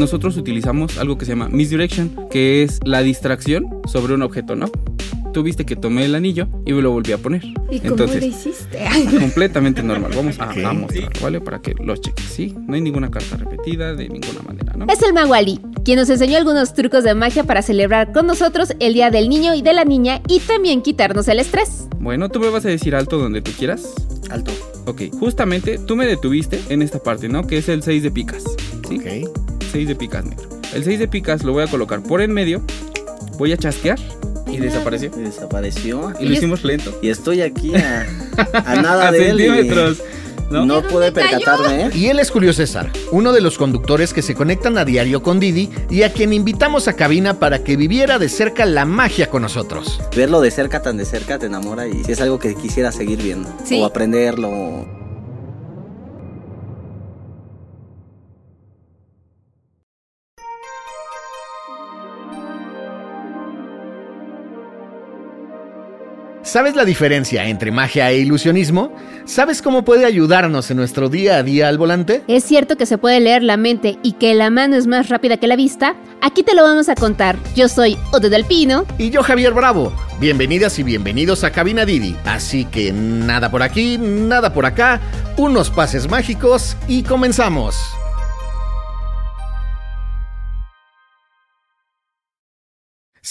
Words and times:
nosotros 0.00 0.36
utilizamos 0.36 0.98
algo 0.98 1.16
que 1.16 1.26
se 1.26 1.32
llama 1.32 1.48
misdirection, 1.48 2.28
que 2.30 2.62
es 2.62 2.80
la 2.84 3.02
distracción 3.02 3.66
sobre 3.86 4.14
un 4.14 4.22
objeto, 4.22 4.56
¿no? 4.56 4.70
Tú 5.32 5.44
viste 5.44 5.64
que 5.64 5.76
tomé 5.76 6.06
el 6.06 6.16
anillo 6.16 6.48
y 6.66 6.72
me 6.72 6.82
lo 6.82 6.90
volví 6.90 7.12
a 7.12 7.18
poner. 7.18 7.44
¿Y 7.70 7.78
cómo 7.78 7.96
lo 7.96 8.16
hiciste? 8.16 8.84
completamente 9.20 9.80
normal. 9.80 10.10
Vamos 10.16 10.40
a, 10.40 10.50
a 10.50 10.72
mostrar, 10.72 11.12
¿vale? 11.22 11.40
Para 11.40 11.62
que 11.62 11.74
lo 11.78 11.96
cheques, 11.96 12.24
¿sí? 12.24 12.52
No 12.66 12.74
hay 12.74 12.80
ninguna 12.80 13.12
carta 13.12 13.36
repetida 13.36 13.94
de 13.94 14.08
ninguna 14.08 14.42
manera, 14.44 14.72
¿no? 14.74 14.86
Es 14.88 15.00
el 15.02 15.12
mago 15.12 15.34
Ali, 15.34 15.60
quien 15.84 16.00
nos 16.00 16.10
enseñó 16.10 16.36
algunos 16.36 16.74
trucos 16.74 17.04
de 17.04 17.14
magia 17.14 17.44
para 17.44 17.62
celebrar 17.62 18.12
con 18.12 18.26
nosotros 18.26 18.74
el 18.80 18.94
Día 18.94 19.10
del 19.10 19.28
Niño 19.28 19.54
y 19.54 19.62
de 19.62 19.72
la 19.72 19.84
Niña 19.84 20.20
y 20.26 20.40
también 20.40 20.82
quitarnos 20.82 21.28
el 21.28 21.38
estrés. 21.38 21.86
Bueno, 22.00 22.28
tú 22.28 22.40
me 22.40 22.48
vas 22.48 22.64
a 22.64 22.68
decir 22.68 22.96
alto 22.96 23.18
donde 23.18 23.40
tú 23.40 23.52
quieras. 23.56 23.94
Alto. 24.30 24.50
Ok, 24.86 25.02
justamente 25.12 25.78
tú 25.78 25.94
me 25.94 26.06
detuviste 26.06 26.60
en 26.70 26.82
esta 26.82 26.98
parte, 27.00 27.28
¿no? 27.28 27.46
Que 27.46 27.58
es 27.58 27.68
el 27.68 27.82
6 27.82 28.02
de 28.02 28.10
picas, 28.10 28.42
¿sí? 28.88 28.98
Ok. 28.98 29.49
6 29.70 29.88
de 29.88 29.94
picas 29.94 30.24
negro. 30.24 30.48
El 30.74 30.84
6 30.84 30.98
de 30.98 31.08
picas 31.08 31.42
lo 31.44 31.52
voy 31.52 31.64
a 31.64 31.66
colocar 31.66 32.02
por 32.02 32.20
en 32.20 32.32
medio, 32.32 32.62
voy 33.38 33.52
a 33.52 33.56
chasquear 33.56 33.98
y 34.46 34.58
desapareció. 34.58 35.10
Y 35.16 35.20
desapareció. 35.22 36.12
Y 36.20 36.26
lo 36.26 36.32
hicimos 36.34 36.64
lento. 36.64 36.96
Y 37.02 37.08
estoy 37.08 37.40
aquí 37.42 37.74
a, 37.76 38.06
a 38.52 38.74
nada 38.82 39.08
A 39.08 39.12
de 39.12 39.30
él. 39.30 39.40
y 39.40 39.44
centímetros, 39.44 40.02
¿no? 40.50 40.66
No, 40.66 40.82
pude 40.82 41.12
percatarme, 41.12 41.86
¿eh? 41.86 41.90
Y 41.94 42.06
él 42.06 42.18
es 42.18 42.30
Julio 42.30 42.52
César, 42.52 42.90
uno 43.12 43.32
de 43.32 43.40
los 43.40 43.56
conductores 43.58 44.12
que 44.12 44.22
se 44.22 44.34
conectan 44.34 44.76
a 44.78 44.84
diario 44.84 45.22
con 45.22 45.38
Didi 45.38 45.70
y 45.88 46.02
a 46.02 46.12
quien 46.12 46.32
invitamos 46.32 46.88
a 46.88 46.94
cabina 46.94 47.38
para 47.38 47.62
que 47.62 47.76
viviera 47.76 48.18
de 48.18 48.28
cerca 48.28 48.66
la 48.66 48.84
magia 48.84 49.30
con 49.30 49.42
nosotros. 49.42 50.00
Verlo 50.16 50.40
de 50.40 50.50
cerca, 50.50 50.82
tan 50.82 50.96
de 50.96 51.04
cerca, 51.04 51.38
te 51.38 51.46
enamora 51.46 51.86
y 51.86 52.02
si 52.02 52.10
es 52.12 52.20
algo 52.20 52.38
que 52.40 52.54
quisiera 52.56 52.90
seguir 52.90 53.22
viendo. 53.22 53.48
Sí. 53.64 53.80
O 53.80 53.84
aprenderlo. 53.84 54.99
¿Sabes 66.50 66.74
la 66.74 66.84
diferencia 66.84 67.46
entre 67.46 67.70
magia 67.70 68.10
e 68.10 68.18
ilusionismo? 68.18 68.92
¿Sabes 69.24 69.62
cómo 69.62 69.84
puede 69.84 70.04
ayudarnos 70.04 70.68
en 70.72 70.78
nuestro 70.78 71.08
día 71.08 71.36
a 71.36 71.44
día 71.44 71.68
al 71.68 71.78
volante? 71.78 72.24
¿Es 72.26 72.42
cierto 72.42 72.76
que 72.76 72.86
se 72.86 72.98
puede 72.98 73.20
leer 73.20 73.44
la 73.44 73.56
mente 73.56 74.00
y 74.02 74.14
que 74.14 74.34
la 74.34 74.50
mano 74.50 74.74
es 74.74 74.88
más 74.88 75.08
rápida 75.10 75.36
que 75.36 75.46
la 75.46 75.54
vista? 75.54 75.94
Aquí 76.20 76.42
te 76.42 76.56
lo 76.56 76.64
vamos 76.64 76.88
a 76.88 76.96
contar. 76.96 77.36
Yo 77.54 77.68
soy 77.68 77.96
Ode 78.10 78.30
del 78.30 78.44
Pino. 78.46 78.84
Y 78.98 79.10
yo 79.10 79.22
Javier 79.22 79.52
Bravo. 79.52 79.92
Bienvenidas 80.18 80.76
y 80.80 80.82
bienvenidos 80.82 81.44
a 81.44 81.52
Cabina 81.52 81.84
Didi. 81.84 82.16
Así 82.24 82.64
que 82.64 82.90
nada 82.92 83.52
por 83.52 83.62
aquí, 83.62 83.96
nada 83.96 84.52
por 84.52 84.66
acá, 84.66 85.00
unos 85.36 85.70
pases 85.70 86.10
mágicos 86.10 86.76
y 86.88 87.04
comenzamos. 87.04 87.76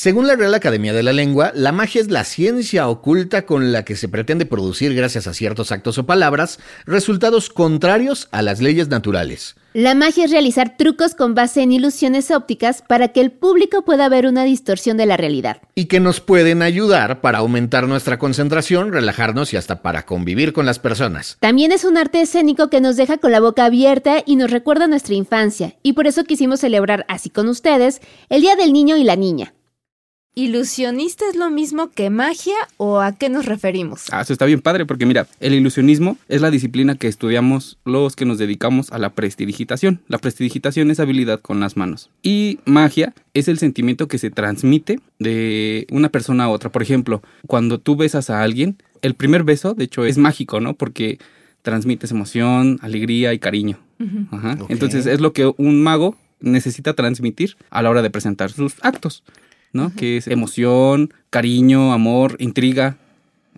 Según 0.02 0.28
la 0.28 0.38
Real 0.38 0.53
Academia 0.53 0.94
de 0.94 1.03
la 1.03 1.11
Lengua, 1.11 1.52
la 1.53 1.73
magia 1.73 2.00
es 2.00 2.09
la 2.09 2.23
ciencia 2.23 2.88
oculta 2.88 3.45
con 3.45 3.73
la 3.73 3.83
que 3.83 3.97
se 3.97 4.08
pretende 4.08 4.45
producir, 4.45 4.95
gracias 4.95 5.28
a 5.28 5.33
ciertos 5.33 5.73
actos 5.73 5.97
o 5.97 6.05
palabras, 6.05 6.58
resultados 6.86 7.50
contrarios 7.50 8.30
a 8.31 8.42
las 8.42 8.61
leyes 8.61 8.88
naturales. 8.88 9.58
La 9.73 9.95
magia 9.95 10.23
es 10.23 10.31
realizar 10.31 10.77
trucos 10.77 11.16
con 11.16 11.36
base 11.36 11.64
en 11.64 11.73
ilusiones 11.73 12.31
ópticas 12.31 12.81
para 12.81 13.09
que 13.09 13.20
el 13.20 13.31
público 13.31 13.83
pueda 13.83 14.08
ver 14.08 14.25
una 14.25 14.45
distorsión 14.45 14.95
de 14.95 15.05
la 15.05 15.17
realidad. 15.17 15.58
y 15.75 15.88
que 15.88 16.00
nos 16.00 16.22
pueden 16.22 16.61
ayudar 16.61 17.20
para 17.20 17.39
aumentar 17.39 17.86
nuestra 17.86 18.20
concentración, 18.20 18.94
relajarnos 18.94 19.52
y 19.52 19.58
hasta 19.58 19.81
para 19.81 20.05
convivir 20.05 20.53
con 20.53 20.66
las 20.66 20.80
personas. 20.80 21.36
También 21.42 21.73
es 21.73 21.83
un 21.83 21.97
arte 21.97 22.22
escénico 22.22 22.70
que 22.70 22.80
nos 22.80 22.95
deja 22.95 23.17
con 23.17 23.33
la 23.33 23.42
boca 23.42 23.66
abierta 23.66 24.23
y 24.25 24.38
nos 24.38 24.50
recuerda 24.50 24.88
nuestra 24.88 25.16
infancia, 25.16 25.75
y 25.83 25.92
por 25.92 26.08
eso 26.08 26.23
quisimos 26.23 26.61
celebrar 26.61 27.05
así 27.09 27.30
con 27.30 27.50
ustedes 27.50 28.00
el 28.30 28.39
Día 28.39 28.55
del 28.55 28.72
Niño 28.72 28.95
y 28.95 29.03
la 29.03 29.17
Niña. 29.17 29.53
¿Ilusionista 30.40 31.26
es 31.30 31.36
lo 31.36 31.50
mismo 31.50 31.90
que 31.90 32.09
magia 32.09 32.56
o 32.78 33.02
a 33.02 33.12
qué 33.12 33.28
nos 33.28 33.45
referimos? 33.45 34.05
Ah, 34.10 34.22
eso 34.22 34.32
está 34.32 34.45
bien 34.45 34.61
padre 34.61 34.86
porque 34.86 35.05
mira, 35.05 35.27
el 35.42 35.54
ilusionismo 35.54 36.17
es 36.30 36.39
la 36.39 36.50
disciplina 36.50 36.95
que 36.95 37.10
estudiamos 37.10 37.77
los 37.83 38.16
que 38.16 38.23
nos 38.23 38.38
dedicamos 38.38 38.89
a 38.94 38.99
la 38.99 39.10
prestidigitación. 39.10 39.99
La 40.08 40.17
prestidigitación 40.17 40.92
es 40.92 41.02
habilidad 41.02 41.42
con 41.42 41.60
las 41.60 41.76
manos. 41.76 42.10
Y 42.23 42.60
magia 42.64 43.14
es 43.33 43.49
el 43.49 43.58
sentimiento 43.58 44.08
que 44.08 44.17
se 44.17 44.30
transmite 44.30 45.02
de 45.20 45.86
una 45.92 46.08
persona 46.08 46.45
a 46.45 46.49
otra. 46.49 46.70
Por 46.70 46.83
ejemplo, 46.83 47.22
cuando 47.45 47.78
tú 47.78 47.98
besas 47.98 48.30
a 48.30 48.42
alguien, 48.42 48.82
el 49.02 49.16
primer 49.16 49.44
beso, 49.44 49.73
de 49.73 49.83
hecho, 49.83 50.05
es 50.05 50.17
mágico, 50.17 50.61
¿no? 50.61 50.73
Porque 50.73 51.20
transmites 51.64 52.11
emoción, 52.11 52.80
alegría 52.82 53.33
y 53.33 53.39
cariño. 53.39 53.78
Ajá. 54.32 54.58
Entonces 54.70 55.05
es 55.05 55.20
lo 55.20 55.33
que 55.33 55.52
un 55.58 55.83
mago 55.83 56.16
necesita 56.39 56.94
transmitir 56.94 57.58
a 57.70 57.82
la 57.82 57.89
hora 57.89 58.02
de 58.02 58.10
presentar 58.10 58.52
sus 58.52 58.76
actos, 58.82 59.23
¿no? 59.73 59.93
Que 59.95 60.17
es 60.17 60.27
emoción, 60.27 61.13
cariño, 61.30 61.93
amor, 61.93 62.35
intriga. 62.39 62.97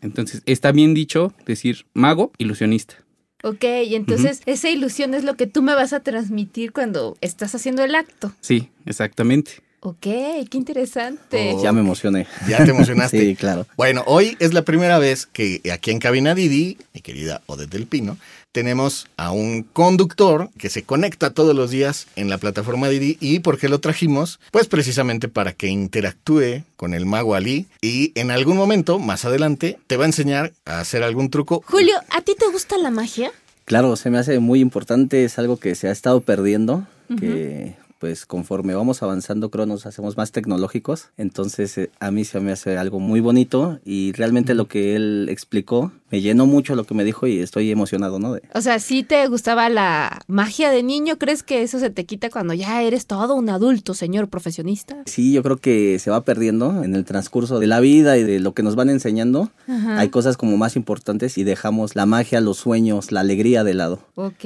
Entonces 0.01 0.41
está 0.45 0.71
bien 0.71 0.93
dicho 0.93 1.33
decir 1.45 1.85
mago, 1.93 2.31
ilusionista. 2.37 2.95
Ok, 3.43 3.63
y 3.87 3.95
entonces 3.95 4.41
esa 4.45 4.69
ilusión 4.69 5.13
es 5.13 5.23
lo 5.23 5.35
que 5.35 5.47
tú 5.47 5.61
me 5.61 5.73
vas 5.73 5.93
a 5.93 6.01
transmitir 6.01 6.71
cuando 6.71 7.17
estás 7.21 7.55
haciendo 7.55 7.83
el 7.83 7.95
acto. 7.95 8.31
Sí, 8.39 8.69
exactamente. 8.85 9.63
Ok, 9.83 10.01
qué 10.03 10.47
interesante. 10.53 11.53
Oh. 11.55 11.63
Ya 11.63 11.71
me 11.71 11.79
emocioné. 11.79 12.27
Ya 12.47 12.63
te 12.63 12.69
emocionaste. 12.69 13.19
Sí, 13.21 13.35
claro. 13.35 13.65
Bueno, 13.75 14.03
hoy 14.05 14.37
es 14.39 14.53
la 14.53 14.61
primera 14.61 14.99
vez 14.99 15.25
que 15.25 15.59
aquí 15.73 15.89
en 15.89 15.97
Cabina 15.97 16.35
Didi, 16.35 16.77
mi 16.93 17.01
querida 17.01 17.41
Odette 17.47 17.71
del 17.71 17.87
Pino, 17.87 18.17
tenemos 18.51 19.07
a 19.17 19.31
un 19.31 19.63
conductor 19.63 20.49
que 20.59 20.69
se 20.69 20.83
conecta 20.83 21.33
todos 21.33 21.55
los 21.55 21.71
días 21.71 22.07
en 22.15 22.29
la 22.29 22.37
plataforma 22.37 22.89
Didi. 22.89 23.17
¿Y 23.19 23.39
por 23.39 23.57
qué 23.57 23.69
lo 23.69 23.79
trajimos? 23.79 24.39
Pues 24.51 24.67
precisamente 24.67 25.27
para 25.27 25.53
que 25.53 25.67
interactúe 25.67 26.63
con 26.75 26.93
el 26.93 27.07
mago 27.07 27.33
Ali 27.33 27.65
y 27.81 28.11
en 28.13 28.29
algún 28.29 28.57
momento, 28.57 28.99
más 28.99 29.25
adelante, 29.25 29.79
te 29.87 29.97
va 29.97 30.03
a 30.03 30.07
enseñar 30.07 30.53
a 30.65 30.79
hacer 30.79 31.01
algún 31.01 31.31
truco. 31.31 31.63
Julio, 31.65 31.95
¿a 32.09 32.21
ti 32.21 32.35
te 32.37 32.47
gusta 32.51 32.77
la 32.77 32.91
magia? 32.91 33.31
Claro, 33.65 33.95
se 33.95 34.11
me 34.11 34.19
hace 34.19 34.39
muy 34.39 34.59
importante, 34.59 35.23
es 35.23 35.39
algo 35.39 35.57
que 35.57 35.73
se 35.73 35.87
ha 35.87 35.91
estado 35.91 36.21
perdiendo, 36.21 36.85
que 37.19 37.75
pues 38.01 38.25
conforme 38.25 38.73
vamos 38.73 39.03
avanzando 39.03 39.51
creo 39.51 39.67
nos 39.67 39.85
hacemos 39.85 40.17
más 40.17 40.31
tecnológicos, 40.31 41.09
entonces 41.17 41.77
eh, 41.77 41.91
a 41.99 42.09
mí 42.09 42.25
se 42.25 42.39
me 42.39 42.51
hace 42.51 42.75
algo 42.75 42.99
muy 42.99 43.19
bonito 43.19 43.79
y 43.85 44.11
realmente 44.13 44.55
lo 44.55 44.67
que 44.67 44.95
él 44.95 45.27
explicó 45.29 45.91
me 46.11 46.21
llenó 46.21 46.45
mucho 46.45 46.75
lo 46.75 46.83
que 46.83 46.93
me 46.93 47.03
dijo 47.03 47.25
y 47.27 47.39
estoy 47.39 47.71
emocionado, 47.71 48.19
¿no? 48.19 48.33
De- 48.33 48.41
O 48.53 48.61
sea, 48.61 48.79
si 48.79 49.03
te 49.03 49.25
gustaba 49.27 49.69
la 49.69 50.21
magia 50.27 50.69
de 50.69 50.83
niño, 50.83 51.17
¿crees 51.17 51.41
que 51.43 51.61
eso 51.63 51.79
se 51.79 51.89
te 51.89 52.05
quita 52.05 52.29
cuando 52.29 52.53
ya 52.53 52.81
eres 52.83 53.05
todo 53.07 53.35
un 53.35 53.49
adulto, 53.49 53.93
señor 53.93 54.27
profesionista? 54.27 54.97
Sí, 55.05 55.31
yo 55.33 55.41
creo 55.43 55.57
que 55.57 55.97
se 55.99 56.09
va 56.11 56.23
perdiendo 56.25 56.83
en 56.83 56.95
el 56.95 57.05
transcurso 57.05 57.59
de 57.59 57.67
la 57.67 57.79
vida 57.79 58.17
y 58.17 58.23
de 58.23 58.39
lo 58.39 58.53
que 58.53 58.63
nos 58.63 58.75
van 58.75 58.89
enseñando. 58.89 59.51
Ajá. 59.67 59.99
Hay 59.99 60.09
cosas 60.09 60.37
como 60.37 60.57
más 60.57 60.75
importantes 60.75 61.37
y 61.37 61.43
dejamos 61.43 61.95
la 61.95 62.05
magia, 62.05 62.41
los 62.41 62.57
sueños, 62.57 63.11
la 63.11 63.21
alegría 63.21 63.63
de 63.63 63.73
lado. 63.73 64.05
Ok. 64.15 64.43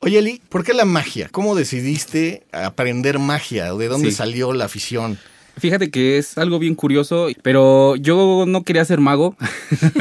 Oye, 0.00 0.18
Eli, 0.18 0.40
¿por 0.48 0.64
qué 0.64 0.72
la 0.74 0.84
magia? 0.84 1.28
¿Cómo 1.32 1.54
decidiste 1.56 2.44
aprender 2.52 3.18
magia? 3.18 3.72
¿De 3.74 3.88
dónde 3.88 4.10
Sí. 4.10 4.16
salió 4.16 4.52
la 4.52 4.66
afición? 4.66 5.18
Fíjate 5.58 5.90
que 5.90 6.18
es 6.18 6.38
algo 6.38 6.58
bien 6.58 6.74
curioso, 6.74 7.28
pero 7.42 7.96
yo 7.96 8.44
no 8.46 8.62
quería 8.62 8.84
ser 8.84 9.00
mago. 9.00 9.36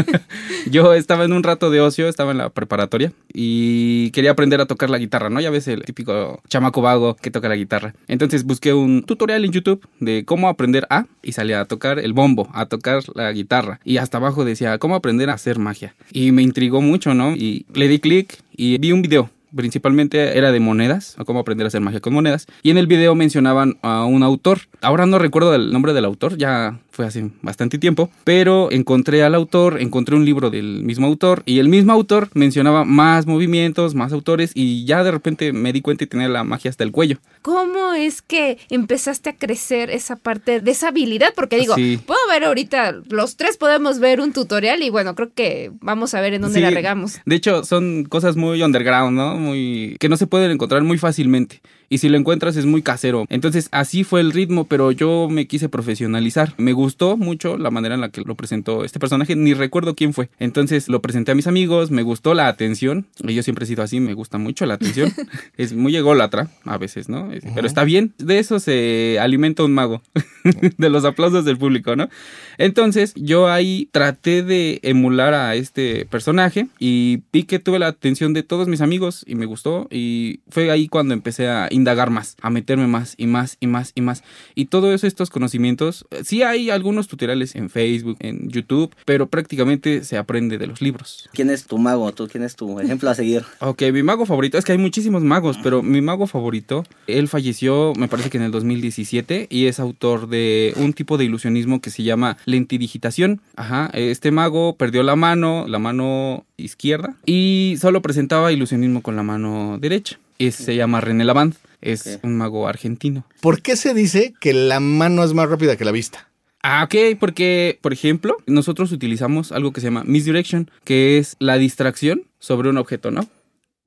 yo 0.69 0.93
estaba 0.93 1.25
en 1.25 1.33
un 1.33 1.43
rato 1.43 1.69
de 1.69 1.81
ocio, 1.81 2.07
estaba 2.07 2.31
en 2.31 2.37
la 2.37 2.49
preparatoria 2.49 3.11
y 3.33 4.11
quería 4.11 4.31
aprender 4.31 4.61
a 4.61 4.65
tocar 4.65 4.89
la 4.89 4.97
guitarra, 4.97 5.29
¿no? 5.29 5.39
Ya 5.39 5.49
ves 5.49 5.67
el 5.67 5.83
típico 5.83 6.41
chamaco 6.47 6.81
vago 6.81 7.15
que 7.15 7.31
toca 7.31 7.49
la 7.49 7.55
guitarra. 7.55 7.93
Entonces 8.07 8.43
busqué 8.43 8.73
un 8.73 9.03
tutorial 9.03 9.45
en 9.45 9.51
YouTube 9.51 9.87
de 9.99 10.25
cómo 10.25 10.49
aprender 10.49 10.87
a 10.89 11.05
y 11.21 11.33
salía 11.33 11.61
a 11.61 11.65
tocar 11.65 11.99
el 11.99 12.13
bombo, 12.13 12.49
a 12.53 12.65
tocar 12.67 13.03
la 13.15 13.31
guitarra 13.31 13.79
y 13.83 13.97
hasta 13.97 14.17
abajo 14.17 14.45
decía 14.45 14.77
cómo 14.77 14.95
aprender 14.95 15.29
a 15.29 15.33
hacer 15.33 15.59
magia. 15.59 15.95
Y 16.11 16.31
me 16.31 16.41
intrigó 16.41 16.81
mucho, 16.81 17.13
¿no? 17.13 17.35
Y 17.35 17.65
le 17.73 17.87
di 17.87 17.99
clic 17.99 18.39
y 18.55 18.77
vi 18.77 18.91
un 18.91 19.01
video 19.01 19.29
principalmente 19.55 20.37
era 20.37 20.51
de 20.51 20.59
monedas, 20.59 21.15
o 21.17 21.25
cómo 21.25 21.39
aprender 21.39 21.65
a 21.65 21.69
hacer 21.69 21.81
magia 21.81 21.99
con 21.99 22.13
monedas. 22.13 22.47
Y 22.63 22.71
en 22.71 22.77
el 22.77 22.87
video 22.87 23.15
mencionaban 23.15 23.77
a 23.81 24.05
un 24.05 24.23
autor. 24.23 24.61
Ahora 24.81 25.05
no 25.05 25.19
recuerdo 25.19 25.55
el 25.55 25.71
nombre 25.71 25.93
del 25.93 26.05
autor, 26.05 26.37
ya 26.37 26.79
fue 26.97 27.05
hace 27.05 27.29
bastante 27.43 27.77
tiempo, 27.77 28.09
pero 28.23 28.71
encontré 28.71 29.21
al 29.23 29.35
autor, 29.35 29.79
encontré 29.79 30.15
un 30.15 30.25
libro 30.25 30.49
del 30.49 30.83
mismo 30.83 31.05
autor 31.05 31.43
y 31.45 31.59
el 31.59 31.69
mismo 31.69 31.93
autor 31.93 32.29
mencionaba 32.33 32.85
más 32.85 33.27
movimientos, 33.27 33.93
más 33.93 34.11
autores 34.13 34.51
y 34.55 34.83
ya 34.85 35.03
de 35.03 35.11
repente 35.11 35.53
me 35.53 35.71
di 35.73 35.81
cuenta 35.81 36.03
y 36.05 36.07
tenía 36.07 36.27
la 36.27 36.43
magia 36.43 36.71
hasta 36.71 36.83
el 36.83 36.91
cuello. 36.91 37.19
¿Cómo 37.43 37.93
es 37.93 38.23
que 38.23 38.57
empezaste 38.71 39.29
a 39.29 39.33
crecer 39.35 39.91
esa 39.91 40.15
parte 40.15 40.59
de 40.59 40.71
esa 40.71 40.87
habilidad? 40.87 41.33
Porque 41.35 41.57
digo, 41.57 41.75
Sí. 41.75 41.99
puedo 42.03 42.19
ver 42.29 42.43
ahorita, 42.45 42.95
los 43.11 43.37
tres 43.37 43.57
podemos 43.57 43.99
ver 43.99 44.19
un 44.19 44.33
tutorial 44.33 44.81
y 44.81 44.89
bueno, 44.89 45.13
creo 45.13 45.29
que 45.31 45.71
vamos 45.79 46.15
a 46.15 46.21
ver 46.21 46.33
en 46.33 46.41
dónde 46.41 46.57
Sí, 46.57 46.63
la 46.63 46.71
regamos. 46.71 47.19
De 47.27 47.35
hecho, 47.35 47.63
son 47.63 48.05
cosas 48.05 48.35
muy 48.35 48.63
underground, 48.63 49.15
¿no? 49.15 49.35
Muy 49.37 49.97
que 49.99 50.09
no 50.09 50.17
se 50.17 50.25
pueden 50.25 50.49
encontrar 50.49 50.81
muy 50.81 50.97
fácilmente. 50.97 51.61
Y 51.89 51.99
si 51.99 52.09
lo 52.09 52.17
encuentras 52.17 52.55
es 52.57 52.65
muy 52.65 52.81
casero. 52.81 53.25
Entonces 53.29 53.69
así 53.71 54.03
fue 54.03 54.21
el 54.21 54.31
ritmo, 54.31 54.65
pero 54.67 54.91
yo 54.91 55.27
me 55.29 55.47
quise 55.47 55.69
profesionalizar. 55.69 56.53
Me 56.57 56.73
gustó 56.73 57.17
mucho 57.17 57.57
la 57.57 57.71
manera 57.71 57.95
en 57.95 58.01
la 58.01 58.09
que 58.09 58.21
lo 58.21 58.35
presentó 58.35 58.83
este 58.83 58.99
personaje, 58.99 59.35
ni 59.35 59.53
recuerdo 59.53 59.95
quién 59.95 60.13
fue. 60.13 60.29
Entonces 60.39 60.89
lo 60.89 61.01
presenté 61.01 61.31
a 61.31 61.35
mis 61.35 61.47
amigos, 61.47 61.91
me 61.91 62.03
gustó 62.03 62.33
la 62.33 62.47
atención. 62.47 63.05
Yo 63.19 63.43
siempre 63.43 63.63
he 63.63 63.67
sido 63.67 63.83
así, 63.83 63.99
me 63.99 64.13
gusta 64.13 64.37
mucho 64.37 64.65
la 64.65 64.75
atención. 64.75 65.13
es 65.57 65.73
muy 65.73 65.95
ególatra 65.95 66.49
a 66.65 66.77
veces, 66.77 67.09
¿no? 67.09 67.29
Pero 67.55 67.67
está 67.67 67.83
bien, 67.83 68.13
de 68.17 68.39
eso 68.39 68.59
se 68.59 69.17
alimenta 69.19 69.63
un 69.63 69.73
mago, 69.73 70.01
de 70.77 70.89
los 70.89 71.05
aplausos 71.05 71.45
del 71.45 71.57
público, 71.57 71.95
¿no? 71.95 72.09
Entonces 72.57 73.13
yo 73.15 73.47
ahí 73.47 73.89
traté 73.91 74.43
de 74.43 74.79
emular 74.83 75.33
a 75.33 75.55
este 75.55 76.05
personaje 76.05 76.67
y 76.79 77.21
vi 77.31 77.43
que 77.43 77.59
tuve 77.59 77.79
la 77.79 77.87
atención 77.87 78.33
de 78.33 78.43
todos 78.43 78.67
mis 78.67 78.81
amigos 78.81 79.23
y 79.27 79.35
me 79.35 79.45
gustó 79.45 79.87
y 79.91 80.39
fue 80.49 80.71
ahí 80.71 80.87
cuando 80.87 81.13
empecé 81.13 81.47
a 81.47 81.67
indagar 81.71 82.09
más, 82.09 82.35
a 82.41 82.49
meterme 82.49 82.87
más 82.87 83.15
y 83.17 83.27
más 83.27 83.57
y 83.59 83.67
más 83.67 83.91
y 83.95 84.01
más. 84.01 84.23
Y 84.55 84.65
todos 84.65 85.03
estos 85.03 85.29
conocimientos, 85.29 86.05
eh, 86.11 86.21
sí 86.23 86.43
hay 86.43 86.69
algunos 86.69 87.07
tutoriales 87.07 87.55
en 87.55 87.69
Facebook, 87.69 88.17
en 88.19 88.49
YouTube, 88.49 88.93
pero 89.05 89.27
prácticamente 89.27 90.03
se 90.03 90.17
aprende 90.17 90.57
de 90.57 90.67
los 90.67 90.81
libros. 90.81 91.29
¿Quién 91.33 91.49
es 91.49 91.65
tu 91.65 91.77
mago? 91.77 92.11
¿Tú 92.11 92.27
quién 92.27 92.43
es 92.43 92.55
tu 92.55 92.79
ejemplo 92.79 93.09
a 93.09 93.15
seguir? 93.15 93.43
Ok, 93.59 93.83
mi 93.93 94.03
mago 94.03 94.25
favorito, 94.25 94.57
es 94.57 94.65
que 94.65 94.71
hay 94.71 94.77
muchísimos 94.77 95.23
magos, 95.23 95.57
pero 95.63 95.83
mi 95.83 96.01
mago 96.01 96.27
favorito, 96.27 96.83
él 97.07 97.27
falleció, 97.27 97.93
me 97.97 98.07
parece 98.07 98.29
que 98.29 98.37
en 98.37 98.43
el 98.43 98.51
2017, 98.51 99.47
y 99.49 99.65
es 99.65 99.79
autor 99.79 100.27
de 100.29 100.36
un 100.77 100.93
tipo 100.93 101.17
de 101.17 101.25
ilusionismo 101.25 101.81
que 101.81 101.89
se 101.89 102.03
llama 102.03 102.37
lentidigitación. 102.45 103.41
Ajá, 103.55 103.89
este 103.93 104.31
mago 104.31 104.75
perdió 104.75 105.03
la 105.03 105.15
mano, 105.15 105.65
la 105.67 105.79
mano 105.79 106.45
izquierda, 106.57 107.15
y 107.25 107.75
solo 107.79 108.01
presentaba 108.01 108.51
ilusionismo 108.51 109.01
con 109.01 109.15
la 109.15 109.23
mano 109.23 109.77
derecha. 109.79 110.19
Y 110.37 110.51
se 110.51 110.75
llama 110.75 111.01
René 111.01 111.25
Lavand, 111.25 111.55
es 111.81 112.19
un 112.23 112.37
mago 112.37 112.67
argentino. 112.67 113.25
¿Por 113.41 113.61
qué 113.61 113.75
se 113.75 113.93
dice 113.93 114.33
que 114.39 114.53
la 114.53 114.79
mano 114.79 115.23
es 115.23 115.33
más 115.33 115.49
rápida 115.49 115.77
que 115.77 115.85
la 115.85 115.91
vista? 115.91 116.29
Ah, 116.61 116.83
ok, 116.83 117.17
porque, 117.19 117.79
por 117.81 117.93
ejemplo, 117.93 118.37
nosotros 118.45 118.91
utilizamos 118.91 119.51
algo 119.51 119.71
que 119.71 119.79
se 119.79 119.87
llama 119.87 120.03
misdirection, 120.03 120.69
que 120.83 121.17
es 121.17 121.35
la 121.39 121.57
distracción 121.57 122.23
sobre 122.39 122.69
un 122.69 122.77
objeto, 122.77 123.09
¿no? 123.09 123.27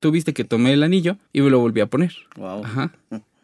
Tú 0.00 0.10
viste 0.10 0.32
que 0.32 0.44
tomé 0.44 0.72
el 0.72 0.82
anillo 0.82 1.18
y 1.32 1.42
me 1.42 1.50
lo 1.50 1.58
volví 1.58 1.80
a 1.82 1.86
poner. 1.86 2.14
Wow. 2.36 2.64
Ajá. 2.64 2.92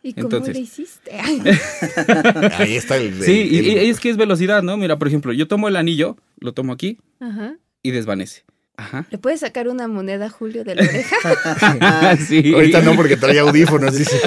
¿Y 0.09 0.13
cómo 0.15 0.27
Entonces. 0.27 0.55
le 0.55 0.61
hiciste? 0.61 1.11
Ahí 2.59 2.77
está 2.77 2.97
el... 2.97 3.23
Sí, 3.23 3.49
y, 3.51 3.59
el- 3.59 3.67
y 3.87 3.91
es 3.91 3.99
que 4.01 4.11
es 4.11 4.17
velocidad, 4.17 4.63
¿no? 4.63 4.77
Mira, 4.77 4.99
por 4.99 5.09
ejemplo, 5.09 5.33
yo 5.33 5.49
tomo 5.49 5.69
el 5.69 5.77
anillo, 5.77 6.17
lo 6.39 6.53
tomo 6.53 6.73
aquí 6.73 6.99
Ajá. 7.21 7.57
y 7.83 7.91
desvanece. 7.91 8.45
Ajá. 8.79 9.07
¿Le 9.11 9.17
puedes 9.19 9.41
sacar 9.41 9.69
una 9.69 9.89
moneda, 9.89 10.29
Julio, 10.29 10.63
de 10.63 10.75
la 10.75 10.83
oreja? 10.83 12.17
sí. 12.29 12.53
Ahorita 12.55 12.83
no, 12.83 12.95
porque 12.95 13.17
traía 13.17 13.41
audífonos, 13.41 13.97
dice. 13.97 14.21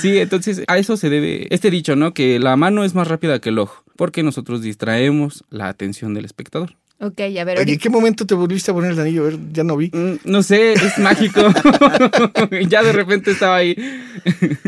Sí, 0.00 0.18
entonces 0.18 0.62
a 0.66 0.76
eso 0.76 0.96
se 0.96 1.08
debe 1.08 1.46
este 1.54 1.70
dicho, 1.70 1.94
¿no? 1.96 2.12
Que 2.12 2.38
la 2.40 2.56
mano 2.56 2.84
es 2.84 2.94
más 2.94 3.06
rápida 3.08 3.38
que 3.40 3.50
el 3.50 3.58
ojo, 3.60 3.84
porque 3.96 4.22
nosotros 4.24 4.60
distraemos 4.62 5.44
la 5.50 5.68
atención 5.68 6.14
del 6.14 6.24
espectador. 6.24 6.76
Ok, 7.00 7.20
a 7.20 7.24
ver, 7.24 7.30
Oye, 7.30 7.40
¿En 7.40 7.58
ahorita. 7.58 7.82
qué 7.82 7.90
momento 7.90 8.26
te 8.26 8.34
volviste 8.34 8.70
a 8.70 8.74
poner 8.74 8.92
el 8.92 9.00
anillo? 9.00 9.22
A 9.22 9.26
ver, 9.30 9.38
ya 9.52 9.64
no 9.64 9.76
vi. 9.76 9.90
Mm, 9.92 10.18
No 10.24 10.42
sé, 10.42 10.72
es 10.74 10.98
mágico. 10.98 11.40
ya 12.68 12.82
de 12.82 12.92
repente 12.92 13.30
estaba 13.30 13.56
ahí. 13.56 13.76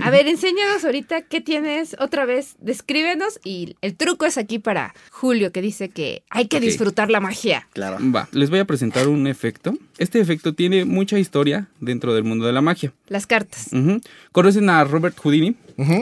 A 0.02 0.10
ver, 0.10 0.26
enséñanos 0.26 0.84
ahorita 0.84 1.22
qué 1.22 1.40
tienes 1.40 1.96
otra 1.98 2.24
vez. 2.24 2.56
Descríbenos 2.60 3.38
y 3.44 3.76
el 3.82 3.94
truco 3.94 4.26
es 4.26 4.38
aquí 4.38 4.58
para 4.58 4.94
Julio, 5.10 5.52
que 5.52 5.62
dice 5.62 5.90
que 5.90 6.22
hay 6.30 6.46
que 6.48 6.60
disfrutar 6.60 7.10
la 7.10 7.20
magia. 7.20 7.68
Claro. 7.72 7.98
Va, 8.14 8.28
les 8.32 8.50
voy 8.50 8.58
a 8.60 8.64
presentar 8.64 9.08
un 9.08 9.26
efecto. 9.26 9.74
Este 10.02 10.18
efecto 10.18 10.52
tiene 10.52 10.84
mucha 10.84 11.16
historia 11.16 11.68
dentro 11.78 12.12
del 12.12 12.24
mundo 12.24 12.44
de 12.44 12.52
la 12.52 12.60
magia. 12.60 12.92
Las 13.06 13.28
cartas. 13.28 13.68
Ujú. 13.72 14.00
¿Conocen 14.32 14.68
a 14.68 14.82
Robert 14.82 15.16
Houdini? 15.16 15.54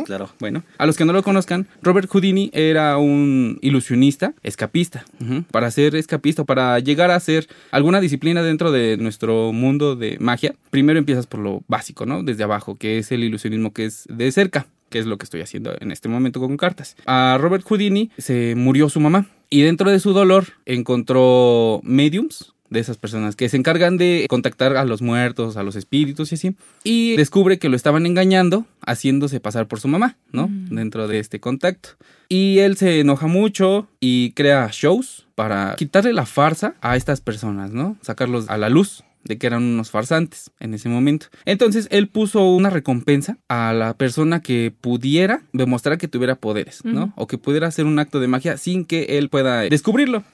Claro. 0.06 0.30
Bueno, 0.38 0.64
a 0.78 0.86
los 0.86 0.96
que 0.96 1.04
no 1.04 1.12
lo 1.12 1.22
conozcan, 1.22 1.68
Robert 1.82 2.08
Houdini 2.08 2.50
era 2.54 2.96
un 2.96 3.58
ilusionista, 3.60 4.32
escapista. 4.42 5.04
Para 5.50 5.70
ser 5.70 5.96
escapista, 5.96 6.44
para 6.44 6.78
llegar 6.78 7.10
a 7.10 7.20
ser 7.20 7.46
alguna 7.72 8.00
disciplina 8.00 8.42
dentro 8.42 8.72
de 8.72 8.96
nuestro 8.96 9.52
mundo 9.52 9.96
de 9.96 10.16
magia, 10.18 10.54
primero 10.70 10.98
empiezas 10.98 11.26
por 11.26 11.40
lo 11.40 11.62
básico, 11.68 12.06
¿no? 12.06 12.22
Desde 12.22 12.42
abajo, 12.42 12.76
que 12.76 12.96
es 12.96 13.12
el 13.12 13.22
ilusionismo 13.22 13.74
que 13.74 13.84
es 13.84 14.06
de 14.08 14.32
cerca, 14.32 14.66
que 14.88 14.98
es 14.98 15.04
lo 15.04 15.18
que 15.18 15.24
estoy 15.24 15.42
haciendo 15.42 15.74
en 15.78 15.92
este 15.92 16.08
momento 16.08 16.40
con 16.40 16.56
cartas. 16.56 16.96
A 17.04 17.36
Robert 17.38 17.66
Houdini 17.68 18.10
se 18.16 18.54
murió 18.56 18.88
su 18.88 18.98
mamá 18.98 19.26
y 19.50 19.60
dentro 19.60 19.90
de 19.90 20.00
su 20.00 20.14
dolor 20.14 20.46
encontró 20.64 21.82
mediums 21.84 22.54
de 22.70 22.80
esas 22.80 22.96
personas 22.96 23.36
que 23.36 23.48
se 23.48 23.56
encargan 23.56 23.98
de 23.98 24.26
contactar 24.28 24.76
a 24.76 24.84
los 24.84 25.02
muertos, 25.02 25.56
a 25.56 25.62
los 25.62 25.76
espíritus 25.76 26.32
y 26.32 26.34
así. 26.36 26.56
Y 26.84 27.16
descubre 27.16 27.58
que 27.58 27.68
lo 27.68 27.76
estaban 27.76 28.06
engañando, 28.06 28.64
haciéndose 28.86 29.40
pasar 29.40 29.66
por 29.68 29.80
su 29.80 29.88
mamá, 29.88 30.16
¿no? 30.32 30.48
Dentro 30.50 31.08
de 31.08 31.18
este 31.18 31.40
contacto. 31.40 31.90
Y 32.28 32.60
él 32.60 32.76
se 32.76 33.00
enoja 33.00 33.26
mucho 33.26 33.88
y 33.98 34.32
crea 34.32 34.68
shows 34.72 35.26
para 35.34 35.74
quitarle 35.76 36.12
la 36.12 36.26
farsa 36.26 36.74
a 36.80 36.96
estas 36.96 37.20
personas, 37.20 37.72
¿no? 37.72 37.96
Sacarlos 38.02 38.48
a 38.48 38.56
la 38.56 38.68
luz 38.68 39.02
de 39.24 39.38
que 39.38 39.46
eran 39.46 39.62
unos 39.62 39.90
farsantes 39.90 40.50
en 40.60 40.74
ese 40.74 40.88
momento. 40.88 41.26
Entonces 41.44 41.88
él 41.90 42.08
puso 42.08 42.48
una 42.48 42.70
recompensa 42.70 43.38
a 43.48 43.72
la 43.72 43.94
persona 43.94 44.40
que 44.40 44.72
pudiera 44.80 45.42
demostrar 45.52 45.98
que 45.98 46.08
tuviera 46.08 46.36
poderes, 46.36 46.84
¿no? 46.84 47.12
O 47.16 47.26
que 47.26 47.38
pudiera 47.38 47.66
hacer 47.66 47.84
un 47.84 47.98
acto 47.98 48.20
de 48.20 48.28
magia 48.28 48.56
sin 48.56 48.84
que 48.84 49.18
él 49.18 49.28
pueda 49.28 49.62
descubrirlo. 49.62 50.24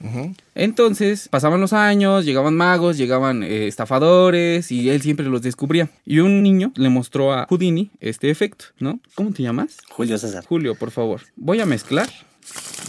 Entonces 0.55 1.27
pasaban 1.29 1.61
los 1.61 1.73
años, 1.73 2.25
llegaban 2.25 2.55
magos, 2.55 2.97
llegaban 2.97 3.43
eh, 3.43 3.67
estafadores 3.67 4.71
y 4.71 4.89
él 4.89 5.01
siempre 5.01 5.27
los 5.27 5.41
descubría. 5.41 5.89
Y 6.05 6.19
un 6.19 6.43
niño 6.43 6.71
le 6.75 6.89
mostró 6.89 7.33
a 7.33 7.45
Houdini 7.47 7.91
este 7.99 8.29
efecto, 8.29 8.65
¿no? 8.79 8.99
¿Cómo 9.15 9.31
te 9.31 9.43
llamas? 9.43 9.77
Julio 9.89 10.17
César. 10.17 10.45
Julio, 10.45 10.75
por 10.75 10.91
favor. 10.91 11.21
Voy 11.35 11.59
a 11.59 11.65
mezclar 11.65 12.09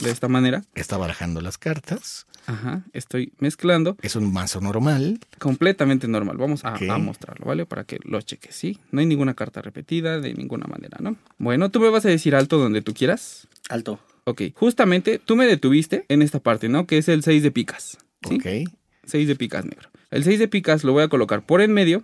de 0.02 0.10
esta 0.10 0.28
manera. 0.28 0.62
Está 0.74 0.96
barajando 0.96 1.40
las 1.40 1.58
cartas. 1.58 2.26
Ajá, 2.48 2.82
estoy 2.94 3.34
mezclando 3.40 3.98
Es 4.00 4.16
un 4.16 4.32
mazo 4.32 4.62
normal. 4.62 5.20
completamente 5.38 6.08
normal. 6.08 6.38
Vamos 6.38 6.64
a, 6.64 6.78
mostrarlo, 6.96 7.44
¿vale? 7.44 7.66
Para 7.66 7.84
que 7.84 7.98
lo 8.04 8.22
cheques, 8.22 8.54
¿sí? 8.54 8.78
No 8.90 9.00
hay 9.00 9.06
ninguna 9.06 9.34
carta 9.34 9.60
repetida 9.60 10.18
de 10.18 10.32
ninguna 10.32 10.66
manera, 10.66 10.96
¿no? 11.02 11.16
Bueno, 11.36 11.70
tú 11.70 11.78
me 11.78 11.90
vas 11.90 12.06
a 12.06 12.08
decir 12.08 12.34
alto 12.34 12.56
donde 12.56 12.80
tú 12.80 12.94
quieras. 12.94 13.48
Alto. 13.68 14.00
Ok, 14.24 14.42
justamente 14.54 15.18
tú 15.18 15.36
me 15.36 15.46
detuviste 15.46 16.06
en 16.08 16.22
esta 16.22 16.38
parte, 16.40 16.70
¿no? 16.70 16.86
Que 16.86 16.96
es 16.96 17.08
el 17.10 17.22
6 17.22 17.42
de 17.42 17.50
picas. 17.50 17.98
¿sí? 18.26 18.36
Ok. 18.36 18.70
6 19.04 19.28
de 19.28 19.36
picas 19.36 19.66
negro. 19.66 19.90
El 20.10 20.24
6 20.24 20.38
de 20.38 20.48
picas 20.48 20.84
lo 20.84 20.94
voy 20.94 21.02
a 21.02 21.08
colocar 21.08 21.44
por 21.44 21.60
en 21.60 21.74
medio. 21.74 22.02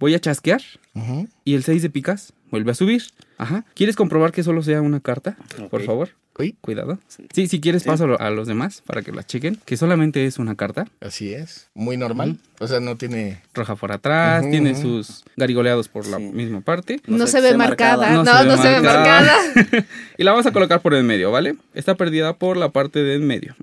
Voy 0.00 0.14
a 0.14 0.20
chasquear. 0.20 0.62
Ujú. 0.94 1.28
Y 1.44 1.54
el 1.54 1.62
6 1.62 1.82
de 1.82 1.90
picas 1.90 2.32
vuelve 2.50 2.72
a 2.72 2.74
subir. 2.74 3.04
Ajá. 3.38 3.64
¿Quieres 3.74 3.94
comprobar 3.94 4.32
que 4.32 4.42
solo 4.42 4.64
sea 4.64 4.82
una 4.82 4.98
carta? 4.98 5.36
Por 5.70 5.82
favor. 5.82 6.10
Uy, 6.40 6.56
Cuidado. 6.60 6.98
Sí, 7.32 7.46
si 7.46 7.60
quieres 7.60 7.82
Sí. 7.82 7.88
paso 7.88 8.04
a 8.04 8.06
lo- 8.06 8.20
a 8.20 8.30
los 8.30 8.48
demás 8.48 8.82
para 8.86 9.02
que 9.02 9.12
la 9.12 9.22
chequen. 9.24 9.58
Que 9.64 9.76
solamente 9.76 10.24
es 10.26 10.38
una 10.38 10.54
carta. 10.56 10.86
así 11.00 11.32
es. 11.34 11.68
Muy 11.74 11.96
normal. 11.96 12.36
O 12.58 12.66
sea, 12.66 12.80
no 12.80 12.96
tiene. 12.96 13.40
Roja 13.54 13.74
por 13.76 13.92
atrás. 13.92 14.44
Tiene 14.50 14.74
sus 14.74 15.24
garigoleados 15.36 15.88
por 15.88 16.06
la 16.06 16.18
misma 16.18 16.60
parte. 16.60 17.00
No, 17.06 17.18
No 17.18 17.26
se, 17.26 17.32
se- 17.32 17.40
ve 17.42 17.56
marcada. 17.56 18.10
marcada. 18.12 18.12
No, 18.12 18.44
No 18.44 18.56
no, 18.56 18.56
se 18.56 18.62
se, 18.62 18.68
ve 18.68 18.80
marcada. 18.80 19.36
marcada. 19.54 19.86
Y 20.18 20.24
la 20.24 20.32
vamos 20.32 20.46
a 20.46 20.52
colocar 20.52 20.80
por 20.80 20.94
en 20.94 21.06
medio, 21.06 21.30
¿vale? 21.30 21.56
Está 21.74 21.94
perdida 21.94 22.34
por 22.34 22.56
la 22.56 22.70
parte 22.70 23.02
de 23.02 23.14
en 23.14 23.26
medio. 23.26 23.54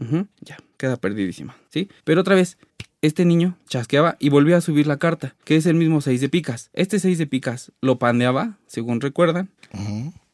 Ya, 0.42 0.58
queda 0.78 0.98
perdidísima, 0.98 1.56
¿sí? 1.70 1.90
Pero 2.04 2.22
otra 2.22 2.34
vez, 2.36 2.58
este 3.02 3.26
niño 3.26 3.58
chasqueaba 3.68 4.18
y 4.20 4.30
volvía 4.30 4.58
a 4.58 4.62
subir 4.62 4.88
la 4.88 4.98
carta, 4.98 5.36
que 5.44 5.56
es 5.56 5.66
el 5.66 5.76
mismo 5.76 6.02
6 6.02 6.22
de 6.22 6.30
picas. 6.30 6.70
Este 6.74 7.00
6 7.00 7.18
de 7.18 7.28
picas 7.28 7.72
lo 7.82 8.00
pandeaba, 8.00 8.58
según 8.68 9.02
recuerdan, 9.02 9.50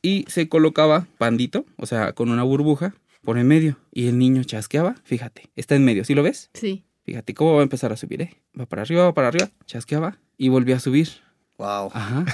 y 0.02 0.26
se 0.28 0.50
colocaba 0.50 1.08
pandito, 1.18 1.66
o 1.78 1.86
sea, 1.86 2.14
con 2.14 2.30
una 2.30 2.44
burbuja, 2.44 2.96
por 3.24 3.38
en 3.38 3.48
medio. 3.48 3.78
Y 3.92 4.08
el 4.08 4.18
niño 4.18 4.44
chasqueaba, 4.44 4.96
fíjate, 5.04 5.50
está 5.56 5.76
en 5.76 5.86
medio, 5.86 6.04
¿sí 6.06 6.14
lo 6.14 6.24
ves? 6.24 6.50
Sí. 6.54 6.84
Fíjate 7.06 7.34
cómo 7.34 7.54
va 7.54 7.60
a 7.60 7.64
empezar 7.64 7.92
a 7.92 7.98
subir, 7.98 8.22
¿eh? 8.22 8.38
Va 8.58 8.66
para 8.66 8.84
arriba, 8.84 9.04
va 9.04 9.14
para 9.14 9.28
arriba, 9.28 9.50
chasqueaba 9.66 10.20
y 10.38 10.50
volvía 10.50 10.78
a 10.78 10.80
subir. 10.80 11.10
Wow. 11.64 11.92
Ajá. 11.94 12.26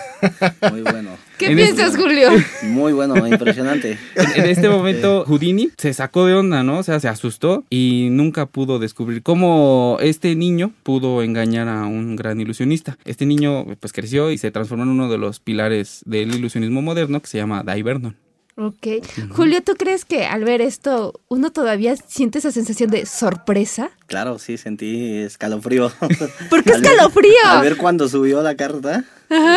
Muy 0.71 0.81
bueno. 0.81 1.11
¿Qué 1.37 1.51
En 1.51 1.55
piensas, 1.55 1.91
este- 1.91 2.01
Julio? 2.01 2.29
Muy 2.63 2.93
bueno, 2.93 3.15
impresionante. 3.27 3.99
En, 4.15 4.43
en 4.43 4.49
este 4.49 4.67
momento, 4.69 5.23
Houdini 5.27 5.69
se 5.77 5.93
sacó 5.93 6.25
de 6.25 6.33
onda, 6.33 6.63
¿no? 6.63 6.79
O 6.79 6.83
sea, 6.83 6.99
se 6.99 7.07
asustó 7.07 7.63
y 7.69 8.07
nunca 8.09 8.47
pudo 8.47 8.79
descubrir 8.79 9.21
cómo 9.21 9.97
este 10.01 10.35
niño 10.35 10.71
pudo 10.81 11.21
engañar 11.21 11.67
a 11.67 11.85
un 11.85 12.15
gran 12.15 12.41
ilusionista. 12.41 12.97
Este 13.05 13.27
niño, 13.27 13.65
pues, 13.79 13.93
creció 13.93 14.31
y 14.31 14.39
se 14.39 14.49
transformó 14.49 14.81
en 14.85 14.89
uno 14.89 15.11
de 15.11 15.19
los 15.19 15.39
pilares 15.39 16.01
del 16.07 16.33
ilusionismo 16.33 16.81
moderno 16.81 17.21
que 17.21 17.27
se 17.27 17.37
llama 17.37 17.61
Dai 17.61 17.83
Vernon. 17.83 18.17
Ok. 18.55 18.87
Julio, 19.29 19.61
¿tú 19.61 19.75
crees 19.77 20.05
que 20.05 20.25
al 20.25 20.43
ver 20.43 20.59
esto 20.61 21.21
uno 21.27 21.51
todavía 21.51 21.95
siente 21.95 22.39
esa 22.39 22.51
sensación 22.51 22.89
de 22.89 23.05
sorpresa? 23.05 23.91
Claro, 24.09 24.39
sí, 24.39 24.57
sentí 24.57 25.17
escalofrío. 25.19 25.91
¿Por 26.49 26.63
qué 26.63 26.73
Al 26.73 26.81
ver- 26.81 26.91
escalofrío? 26.91 27.31
A 27.45 27.61
ver 27.61 27.77
cuando 27.77 28.09
subió 28.09 28.41
la 28.41 28.55
carta. 28.55 29.05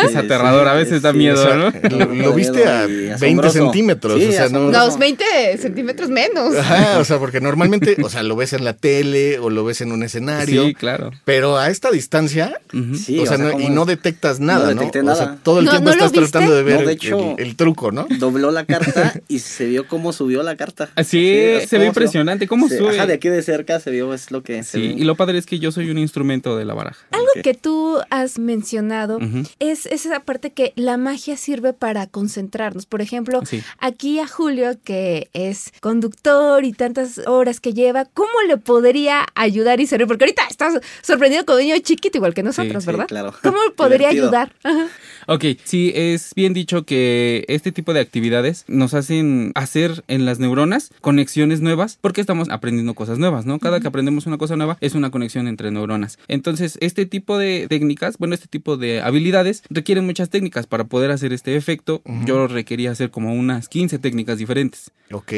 Es 0.07 0.15
aterrador, 0.15 0.67
a 0.67 0.73
veces 0.75 1.01
da 1.01 1.13
miedo, 1.13 1.33
O 1.43 1.47
sea, 1.47 1.55
¿no? 1.55 1.71
lo, 1.97 2.05
lo 2.13 2.33
viste 2.35 2.63
a 2.67 2.85
Y 2.85 2.87
20 2.95 3.13
asombroso. 3.15 3.53
centímetros. 3.57 4.19
Sí, 4.21 4.27
o 4.27 4.31
sea, 4.31 4.49
no. 4.49 4.67
Unos 4.67 4.99
20 4.99 5.25
centímetros 5.57 6.09
menos. 6.09 6.55
Ajá, 6.55 6.99
o 6.99 7.03
sea, 7.03 7.17
porque 7.17 7.41
normalmente, 7.41 7.97
o 8.03 8.07
sea, 8.07 8.21
lo 8.21 8.35
ves 8.35 8.53
en 8.53 8.63
la 8.65 8.73
tele 8.73 9.39
o 9.39 9.49
lo 9.49 9.65
ves 9.65 9.81
en 9.81 9.91
un 9.91 10.03
escenario. 10.03 10.65
Sí, 10.65 10.75
claro. 10.75 11.09
Pero 11.25 11.57
a 11.57 11.71
esta 11.71 11.89
distancia. 11.89 12.59
Sí, 12.95 13.17
o 13.17 13.25
sea, 13.25 13.39
no- 13.39 13.59
y 13.59 13.69
no 13.69 13.85
detectas 13.85 14.39
nada, 14.39 14.75
¿no? 14.75 14.79
detecté 14.81 14.99
O 15.01 15.15
sea, 15.15 15.25
nada. 15.25 15.37
todo 15.41 15.57
el 15.57 15.65
No, 15.65 15.71
tiempo 15.71 15.85
¿no 15.87 15.91
estás 15.93 16.11
tratando 16.11 16.53
de 16.53 16.61
ver 16.61 16.73
No, 16.75 16.79
de 16.85 16.85
el- 16.85 16.89
hecho- 16.91 17.35
el, 17.39 17.47
el 17.47 17.55
truco, 17.55 17.91
¿no? 17.91 18.05
dobló 18.19 18.51
la 18.51 18.65
carta 18.65 19.13
y 19.27 19.39
se 19.39 19.65
vio 19.65 19.87
cómo 19.87 20.13
subió 20.13 20.43
la 20.43 20.55
carta. 20.55 20.89
Sí, 21.03 21.31
es 21.35 21.67
se 21.67 21.79
ve 21.79 21.87
impresionante. 21.87 22.45
¿Cómo 22.47 22.69
se- 22.69 22.77
sube? 22.77 22.95
Ajá, 22.95 23.07
de 23.07 23.13
aquí 23.15 23.27
de 23.27 23.41
cerca 23.41 23.79
se 23.79 23.89
vio, 23.89 24.13
es 24.13 24.29
lo 24.29 24.42
que 24.43 24.63
Sí, 24.63 24.93
y 24.97 25.03
lo 25.03 25.15
padre 25.15 25.37
es 25.37 25.45
que 25.45 25.59
yo 25.59 25.71
soy 25.71 25.89
un 25.89 25.97
instrumento 25.97 26.55
de 26.57 26.65
la 26.65 26.73
baraja. 26.73 27.05
Algo 27.11 27.27
que 27.43 27.53
tú 27.53 27.97
has 28.09 28.39
mencionado 28.39 29.19
es, 29.59 29.85
es 29.87 30.05
esa 30.05 30.19
parte 30.21 30.51
que 30.51 30.73
la 30.75 30.97
magia 30.97 31.37
sirve 31.37 31.73
para 31.73 32.07
concentrarnos. 32.07 32.85
Por 32.85 33.01
ejemplo, 33.01 33.41
Sí. 33.45 33.61
aquí 33.79 34.19
a 34.19 34.27
Julio, 34.27 34.77
que 34.83 35.29
es 35.33 35.71
conductor 35.81 36.63
y 36.65 36.73
tantas 36.73 37.19
horas 37.27 37.59
que 37.59 37.73
lleva, 37.73 38.05
¿cómo 38.05 38.29
le 38.47 38.57
podría 38.57 39.25
ayudar 39.35 39.79
y 39.79 39.87
servir? 39.87 40.07
Porque 40.07 40.25
ahorita 40.25 40.43
estás 40.49 40.79
sorprendido 41.01 41.45
con 41.45 41.55
un 41.55 41.61
niño 41.61 41.75
chiquito 41.81 42.17
igual 42.17 42.33
que 42.33 42.43
nosotros, 42.43 42.83
sí, 42.83 42.87
¿verdad? 42.87 43.07
claro. 43.07 43.33
¿Cómo 43.41 43.57
podría 43.75 44.09
Divertido. 44.09 44.25
ayudar? 44.27 44.53
Ajá. 44.63 44.87
Ok, 45.27 45.45
sí, 45.63 45.91
es 45.95 46.33
bien 46.35 46.53
dicho 46.53 46.83
que 46.83 47.45
este 47.47 47.71
tipo 47.71 47.93
de 47.93 48.01
actividades 48.01 48.65
nos 48.67 48.93
hacen 48.93 49.51
hacer 49.55 50.03
en 50.07 50.25
las 50.25 50.39
neuronas 50.39 50.91
conexiones 51.01 51.61
nuevas 51.61 51.97
porque 52.01 52.19
estamos 52.21 52.49
aprendiendo 52.49 52.93
cosas 52.93 53.19
nuevas, 53.19 53.45
¿no? 53.45 53.59
Cada 53.59 53.79
que 53.79 53.87
aprendemos 53.87 54.25
una 54.25 54.32
cosa 54.37 54.55
nueva 54.55 54.77
es 54.81 54.95
una 54.95 55.11
conexión 55.11 55.47
entre 55.47 55.71
neuronas. 55.71 56.17
Entonces, 56.27 56.77
este 56.81 57.05
tipo 57.05 57.37
de 57.37 57.67
técnicas, 57.69 58.17
bueno, 58.17 58.35
este 58.35 58.47
tipo 58.47 58.77
de 58.77 59.01
habilidades 59.01 59.63
requieren 59.69 60.05
muchas 60.05 60.29
técnicas 60.29 60.67
para 60.67 60.85
poder 60.85 61.11
hacer 61.11 61.33
este 61.33 61.55
efecto. 61.55 62.01
Yo 62.25 62.47
requería 62.47 62.91
hacer 62.91 63.11
como 63.11 63.33
unas 63.33 63.69
15 63.69 63.99
técnicas 63.99 64.37
diferentes. 64.37 64.91
Ok. 65.11 65.33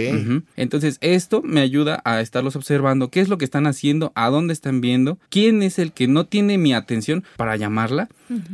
Entonces, 0.55 0.97
esto 1.01 1.41
me 1.41 1.61
ayuda 1.61 2.01
a 2.05 2.21
estarlos 2.21 2.55
observando, 2.55 3.09
qué 3.09 3.19
es 3.19 3.29
lo 3.29 3.37
que 3.37 3.45
están 3.45 3.67
haciendo, 3.67 4.11
a 4.15 4.29
dónde 4.29 4.53
están 4.53 4.81
viendo, 4.81 5.19
quién 5.29 5.63
es 5.63 5.79
el 5.79 5.91
que 5.91 6.07
no 6.07 6.25
tiene 6.25 6.57
mi 6.57 6.73
atención 6.73 7.23
para 7.37 7.55
llamarla. 7.57 8.09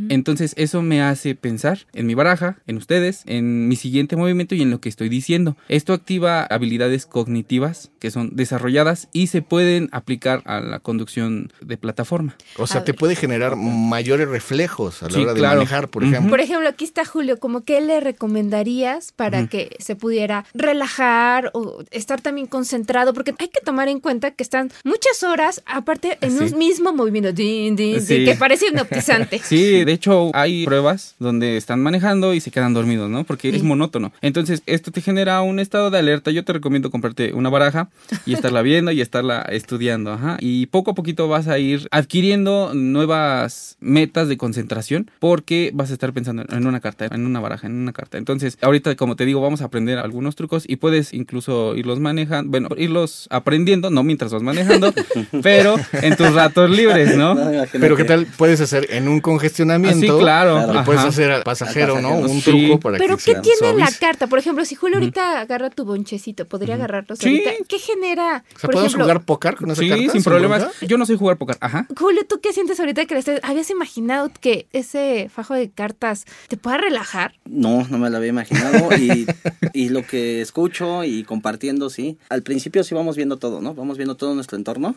Entonces, 0.09 0.53
eso 0.57 0.81
me 0.81 1.01
hace 1.01 1.35
pensar 1.35 1.79
en 1.93 2.05
mi 2.07 2.13
baraja, 2.15 2.57
en 2.67 2.77
ustedes, 2.77 3.23
en 3.25 3.67
mi 3.67 3.75
siguiente 3.75 4.15
movimiento 4.15 4.55
y 4.55 4.61
en 4.61 4.69
lo 4.69 4.81
que 4.81 4.89
estoy 4.89 5.09
diciendo. 5.09 5.55
Esto 5.69 5.93
activa 5.93 6.43
habilidades 6.43 7.05
cognitivas 7.05 7.91
que 7.99 8.11
son 8.11 8.35
desarrolladas 8.35 9.07
y 9.13 9.27
se 9.27 9.41
pueden 9.41 9.89
aplicar 9.91 10.41
a 10.45 10.59
la 10.59 10.79
conducción 10.79 11.51
de 11.61 11.77
plataforma. 11.77 12.35
O 12.57 12.67
sea, 12.67 12.81
A 12.81 12.83
te 12.83 12.91
ver. 12.91 12.99
puede 12.99 13.15
generar 13.15 13.55
mayores 13.55 14.27
reflejos 14.27 15.03
a 15.03 15.07
la 15.07 15.11
Sí, 15.13 15.21
hora 15.21 15.33
de 15.33 15.39
claro. 15.39 15.55
manejar, 15.57 15.87
por 15.89 16.03
ejemplo. 16.03 16.29
Por 16.29 16.39
ejemplo, 16.41 16.67
aquí 16.69 16.85
está 16.85 17.05
Julio, 17.05 17.39
como 17.39 17.63
qué 17.63 17.81
le 17.81 17.99
recomendarías 17.99 19.11
para 19.11 19.47
que 19.47 19.75
se 19.79 19.95
pudiera 19.95 20.45
relajar 20.53 21.51
o 21.53 21.83
estar 21.91 22.21
también 22.21 22.47
concentrado, 22.47 23.13
porque 23.13 23.33
hay 23.37 23.47
que 23.49 23.61
tomar 23.61 23.87
en 23.87 23.99
cuenta 23.99 24.31
que 24.31 24.43
están 24.43 24.71
muchas 24.83 25.23
horas 25.23 25.61
aparte 25.65 26.17
en 26.21 26.31
Sí. 26.31 26.43
un 26.53 26.57
mismo 26.57 26.93
movimiento, 26.93 27.31
din, 27.33 27.75
din, 27.75 28.05
din, 28.05 28.25
que 28.25 28.35
parece 28.35 28.67
hipnotizante. 28.67 29.39
Sí, 29.43 29.60
de 29.61 29.91
hecho 29.91 30.31
hay 30.33 30.65
pruebas 30.65 31.15
donde 31.19 31.57
están 31.57 31.81
manejando 31.81 32.33
y 32.33 32.41
se 32.41 32.51
quedan 32.51 32.73
dormidos, 32.73 33.09
¿no? 33.09 33.23
Porque 33.23 33.49
es 33.49 33.63
monótono. 33.63 34.11
Entonces, 34.21 34.63
esto 34.65 34.91
te 34.91 35.01
genera 35.01 35.41
un 35.41 35.59
estado 35.59 35.89
de 35.89 35.97
alerta. 35.97 36.31
Yo 36.31 36.43
te 36.43 36.53
recomiendo 36.53 36.91
comprarte 36.91 37.33
una 37.33 37.49
baraja 37.49 37.89
y 38.25 38.33
estarla 38.33 38.61
viendo 38.61 38.91
y 38.91 39.01
estarla 39.01 39.41
estudiando, 39.49 40.11
ajá. 40.13 40.37
Y 40.39 40.67
poco 40.67 40.91
a 40.91 40.95
poquito 40.95 41.27
vas 41.27 41.47
a 41.47 41.59
ir 41.59 41.87
adquiriendo 41.91 42.73
nuevas 42.73 43.77
metas 43.79 44.27
de 44.27 44.37
concentración 44.37 45.09
porque 45.19 45.71
vas 45.73 45.89
a 45.91 45.93
estar 45.93 46.13
pensando 46.13 46.43
en 46.49 46.67
una 46.67 46.79
carta, 46.79 47.07
en 47.11 47.25
una 47.25 47.39
baraja, 47.39 47.67
en 47.67 47.73
una 47.73 47.93
carta. 47.93 48.17
Entonces, 48.17 48.57
ahorita, 48.61 48.95
como 48.95 49.15
te 49.15 49.25
digo, 49.25 49.41
vamos 49.41 49.61
a 49.61 49.65
aprender 49.65 49.97
algunos 49.97 50.35
trucos 50.35 50.63
y 50.67 50.77
puedes 50.77 51.13
incluso 51.13 51.75
irlos 51.75 51.99
manejando, 51.99 52.49
bueno, 52.49 52.69
irlos 52.77 53.27
aprendiendo, 53.29 53.89
no 53.89 54.03
mientras 54.03 54.31
vas 54.31 54.43
manejando, 54.43 54.93
pero 55.43 55.75
en 55.93 56.15
tus 56.15 56.33
ratos 56.33 56.69
libres, 56.69 57.15
¿no? 57.15 57.37
Pero 57.71 57.95
¿qué 57.95 58.03
tal 58.03 58.27
puedes 58.37 58.61
hacer 58.61 58.87
en 58.91 59.07
un 59.07 59.19
congestionamiento? 59.51 60.13
Así, 60.13 60.21
claro. 60.21 60.53
Claro. 60.55 60.73
Le 60.73 60.81
puedes 60.83 61.01
hacer 61.03 61.31
al 61.31 61.43
pasajero, 61.43 61.97
Al 61.97 62.01
¿no? 62.03 62.15
Un 62.15 62.41
sí. 62.41 62.51
truco 62.51 62.79
para 62.79 62.97
Pero 62.97 63.17
que 63.17 63.23
¿qué 63.23 63.35
se 63.35 63.41
tiene 63.41 63.73
la 63.77 63.89
carta? 63.99 64.27
Por 64.27 64.39
ejemplo, 64.39 64.65
si 64.65 64.75
Julio 64.75 64.97
ahorita 64.97 65.41
agarra 65.41 65.69
tu 65.69 65.85
bonchecito, 65.85 66.45
¿podría 66.47 66.75
agarrarlos 66.75 67.19
Sí. 67.19 67.29
ahorita? 67.29 67.51
¿Qué 67.67 67.79
genera? 67.79 68.43
O 68.55 68.59
sea, 68.59 68.61
por 68.61 68.71
¿podemos 68.71 68.85
ejemplo, 68.91 69.05
jugar 69.05 69.21
póker 69.23 69.55
con 69.55 69.71
esa 69.71 69.81
Sí, 69.81 69.89
carta? 69.89 70.11
sin 70.11 70.23
problemas. 70.23 70.59
bronca? 70.61 70.77
Yo 70.85 70.97
no 70.97 71.05
sé 71.05 71.15
jugar 71.15 71.37
póker. 71.37 71.57
Ajá. 71.61 71.87
Julio, 71.97 72.21
¿tú 72.27 72.39
qué 72.41 72.53
sientes 72.53 72.79
ahorita 72.79 73.05
que 73.05 73.13
le 73.15 73.19
estés... 73.19 73.39
¿Habías 73.43 73.69
imaginado 73.69 74.31
que 74.39 74.67
ese 74.73 75.29
fajo 75.33 75.53
de 75.53 75.69
cartas 75.69 76.25
te 76.47 76.57
pueda 76.57 76.77
relajar? 76.77 77.33
No, 77.45 77.85
no 77.89 77.97
me 77.97 78.09
lo 78.09 78.17
había 78.17 78.29
imaginado. 78.29 78.95
Y, 78.97 79.25
y 79.73 79.89
lo 79.89 80.05
que 80.05 80.41
escucho 80.41 81.03
y 81.03 81.23
compartiendo, 81.23 81.89
sí. 81.89 82.17
Al 82.29 82.43
principio 82.43 82.83
sí 82.83 82.95
vamos 82.95 83.15
viendo 83.15 83.37
todo, 83.37 83.61
¿no? 83.61 83.73
Vamos 83.73 83.97
viendo 83.97 84.15
todo 84.15 84.33
nuestro 84.35 84.57
entorno, 84.57 84.95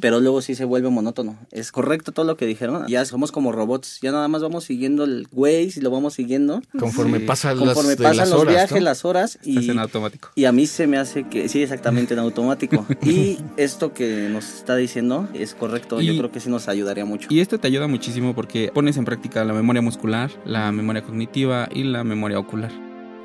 pero 0.00 0.20
luego 0.20 0.42
sí 0.42 0.54
se 0.54 0.64
vuelve 0.64 0.88
monótono. 0.90 1.36
Es 1.50 1.72
correcto 1.72 2.12
todo 2.12 2.24
lo 2.26 2.36
que 2.36 2.46
dijeron. 2.46 2.86
Ya 2.88 3.04
somos 3.04 3.32
como 3.32 3.52
robots. 3.52 3.91
Ya 4.00 4.12
nada 4.12 4.28
más 4.28 4.42
vamos 4.42 4.64
siguiendo 4.64 5.04
el 5.04 5.26
Waze 5.32 5.74
y 5.76 5.80
lo 5.80 5.90
vamos 5.90 6.14
siguiendo. 6.14 6.62
Conforme 6.78 7.18
Sí. 7.20 7.24
pasan 7.26 7.58
las, 7.58 7.66
Conforme 7.68 7.90
de 7.90 7.96
pasan 7.96 8.16
las 8.16 8.30
los 8.30 8.40
horas, 8.40 8.54
viajes, 8.54 8.78
¿no? 8.78 8.84
las 8.84 9.04
horas. 9.04 9.38
Estás 9.44 9.64
Y, 9.64 9.70
en 9.70 9.78
automático. 9.78 10.30
y 10.34 10.44
a 10.44 10.52
mí 10.52 10.66
se 10.66 10.86
me 10.86 10.98
hace 10.98 11.24
que, 11.28 11.48
sí, 11.48 11.62
exactamente 11.62 12.14
en 12.14 12.20
automático. 12.20 12.86
y 13.02 13.38
esto 13.56 13.92
que 13.92 14.28
nos 14.30 14.44
está 14.54 14.76
diciendo 14.76 15.28
es 15.34 15.54
correcto. 15.54 16.00
Y- 16.00 16.06
Yo 16.06 16.16
creo 16.16 16.30
que 16.32 16.40
sí 16.40 16.48
nos 16.50 16.68
ayudaría 16.68 17.04
mucho. 17.04 17.28
Y 17.30 17.40
esto 17.40 17.58
te 17.58 17.66
ayuda 17.68 17.86
muchísimo 17.86 18.34
porque 18.34 18.70
pones 18.72 18.96
en 18.96 19.04
práctica 19.04 19.44
la 19.44 19.52
memoria 19.52 19.82
muscular, 19.82 20.30
la 20.46 20.70
memoria 20.72 21.02
cognitiva 21.02 21.68
y 21.72 21.84
la 21.84 22.04
memoria 22.04 22.38
ocular. 22.38 22.70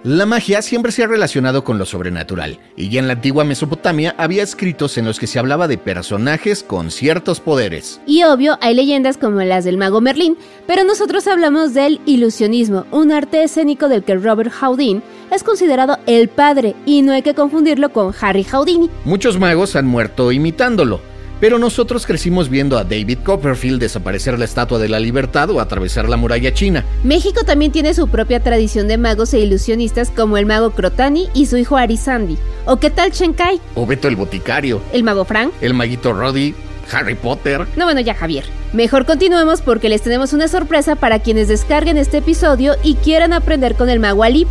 La 0.03 0.27
magia 0.27 0.61
siempre 0.61 0.91
se 0.91 1.03
ha 1.03 1.07
relacionado 1.07 1.63
con 1.63 1.79
lo 1.79 1.85
sobrenatural, 1.85 2.59
y 2.75 2.89
ya 2.89 2.99
en 2.99 3.07
la 3.07 3.13
antigua 3.13 3.43
Mesopotamia 3.43 4.13
había 4.19 4.43
escritos 4.43 4.97
en 4.99 5.05
los 5.05 5.19
que 5.19 5.25
se 5.25 5.39
hablaba 5.39 5.67
de 5.67 5.79
personajes 5.79 6.63
con 6.63 6.91
ciertos 6.91 7.39
poderes. 7.39 7.99
Y 8.05 8.23
obvio, 8.23 8.59
hay 8.61 8.75
leyendas 8.75 9.17
como 9.17 9.41
las 9.41 9.65
del 9.65 9.77
mago 9.77 9.99
Merlín, 9.99 10.37
pero 10.67 10.83
nosotros 10.83 11.27
hablamos 11.27 11.73
del 11.73 11.99
ilusionismo, 12.05 12.85
un 12.91 13.11
arte 13.11 13.43
escénico 13.43 13.89
del 13.89 14.03
que 14.03 14.15
Robert 14.15 14.53
Houdin 14.61 15.01
es 15.31 15.43
considerado 15.43 15.97
el 16.05 16.29
padre 16.29 16.75
y 16.85 17.01
no 17.01 17.11
hay 17.11 17.23
que 17.23 17.33
confundirlo 17.33 17.91
con 17.91 18.13
Harry 18.21 18.43
Houdini. 18.43 18.91
Muchos 19.03 19.39
magos 19.39 19.75
han 19.75 19.87
muerto 19.87 20.31
imitándolo, 20.31 21.01
pero 21.39 21.59
nosotros 21.59 22.05
crecimos 22.05 22.49
viendo 22.49 22.77
a 22.77 22.83
David 22.83 23.19
Copperfield 23.23 23.79
desaparecer 23.79 24.37
la 24.39 24.45
Estatua 24.45 24.79
de 24.79 24.89
la 24.89 24.99
Libertad 24.99 25.49
o 25.49 25.59
atravesar 25.59 26.09
la 26.09 26.17
muralla 26.17 26.53
china. 26.53 26.83
México 27.03 27.43
también 27.43 27.71
tiene 27.71 27.93
su 27.93 28.07
propia 28.07 28.41
tradición 28.41 28.87
de 28.87 28.97
magos 28.97 29.33
e 29.33 29.39
ilusionistas 29.39 30.09
como 30.09 30.37
el 30.37 30.45
mago 30.45 30.71
Crotani 30.71 31.29
y 31.33 31.45
su 31.45 31.57
hijo 31.57 31.77
Arisandi. 31.77 32.37
¿O 32.65 32.77
qué 32.77 32.89
tal 32.89 33.11
Shenkai? 33.11 33.59
O 33.75 33.85
Beto 33.85 34.07
el 34.07 34.15
Boticario, 34.15 34.81
¿El 34.93 35.03
mago 35.03 35.25
Frank? 35.25 35.51
el 35.61 35.73
maguito 35.73 36.13
Roddy, 36.13 36.55
Harry 36.91 37.15
Potter. 37.15 37.67
No, 37.75 37.85
bueno, 37.85 37.99
ya 38.01 38.13
Javier. 38.15 38.45
Mejor 38.73 39.05
continuemos 39.05 39.61
porque 39.61 39.89
les 39.89 40.01
tenemos 40.01 40.33
una 40.33 40.47
sorpresa 40.47 40.95
para 40.95 41.19
quienes 41.19 41.47
descarguen 41.47 41.97
este 41.97 42.17
episodio 42.17 42.75
y 42.83 42.95
quieran 42.95 43.33
aprender 43.33 43.75
con 43.75 43.89
el 43.89 43.99
mago 43.99 44.23
Ali. 44.23 44.47